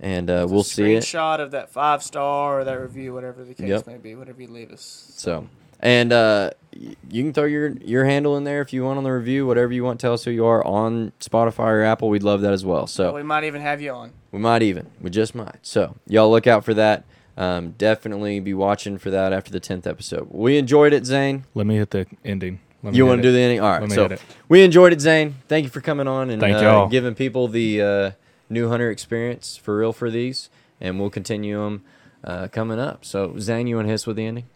And 0.00 0.28
uh, 0.28 0.46
we'll 0.48 0.62
see 0.64 0.94
it. 0.94 1.02
Screenshot 1.04 1.40
of 1.40 1.52
that 1.52 1.70
five 1.70 2.02
star 2.02 2.60
or 2.60 2.64
that 2.64 2.74
review, 2.80 3.14
whatever 3.14 3.44
the 3.44 3.54
case 3.54 3.68
Yep. 3.68 3.86
may 3.86 3.96
be, 3.96 4.14
whatever 4.14 4.42
you 4.42 4.48
leave 4.48 4.70
us. 4.70 5.12
So, 5.16 5.48
and 5.80 6.12
uh, 6.12 6.50
you 6.72 7.22
can 7.22 7.32
throw 7.32 7.44
your 7.44 7.68
your 7.84 8.04
handle 8.04 8.36
in 8.36 8.44
there 8.44 8.60
if 8.60 8.72
you 8.72 8.84
want 8.84 8.98
on 8.98 9.04
the 9.04 9.12
review, 9.12 9.46
whatever 9.46 9.72
you 9.72 9.84
want. 9.84 10.00
Tell 10.00 10.12
us 10.12 10.24
who 10.24 10.30
you 10.30 10.44
are 10.46 10.64
on 10.66 11.12
Spotify 11.20 11.58
or 11.72 11.82
Apple. 11.82 12.08
We'd 12.08 12.22
love 12.22 12.40
that 12.42 12.52
as 12.52 12.64
well. 12.64 12.86
So 12.86 13.14
we 13.14 13.22
might 13.22 13.44
even 13.44 13.62
have 13.62 13.80
you 13.80 13.92
on. 13.92 14.12
we 14.32 14.38
might 14.40 14.62
even, 14.62 14.90
we 15.00 15.10
just 15.10 15.34
might. 15.34 15.58
So 15.62 15.96
y'all 16.06 16.30
look 16.30 16.46
out 16.46 16.64
for 16.64 16.74
that. 16.74 17.04
Um, 17.36 17.72
definitely 17.72 18.38
be 18.40 18.54
watching 18.54 18.98
for 18.98 19.10
that 19.10 19.32
after 19.32 19.50
the 19.50 19.58
tenth 19.60 19.86
episode. 19.86 20.28
We 20.30 20.56
enjoyed 20.58 20.92
it, 20.92 21.04
Zane. 21.06 21.44
Let 21.54 21.66
me 21.66 21.76
hit 21.76 21.90
the 21.90 22.06
ending. 22.24 22.60
Let 22.82 22.92
me 22.92 22.98
You 22.98 23.06
want 23.06 23.18
to 23.22 23.22
do 23.28 23.32
the 23.32 23.40
ending? 23.40 23.60
All 23.60 23.70
right. 23.70 23.80
Let 23.80 23.90
me 23.90 23.94
so 23.96 24.02
hit 24.02 24.12
it. 24.12 24.20
we 24.48 24.62
enjoyed 24.62 24.92
it, 24.92 25.00
Zane. 25.00 25.36
Thank 25.48 25.64
you 25.64 25.70
for 25.70 25.80
coming 25.80 26.06
on 26.06 26.30
and 26.30 26.40
Thank 26.40 26.58
uh, 26.58 26.60
y'all. 26.60 26.88
giving 26.88 27.14
people 27.14 27.48
the 27.48 27.82
uh, 27.82 28.10
new 28.54 28.68
hunter 28.70 28.90
experience 28.90 29.56
for 29.56 29.76
real 29.76 29.92
for 29.92 30.10
these, 30.10 30.48
and 30.80 30.98
we'll 30.98 31.10
continue 31.10 31.58
them 31.58 31.84
uh, 32.24 32.48
coming 32.48 32.78
up. 32.78 33.04
So 33.04 33.38
Zane, 33.38 33.66
you 33.66 33.76
want 33.76 33.86
to 33.86 33.90
hit 33.90 33.94
us 33.96 34.06
with 34.06 34.16
the 34.16 34.24
ending? 34.24 34.46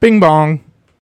Bing 0.00 0.20
bong. 0.20 0.62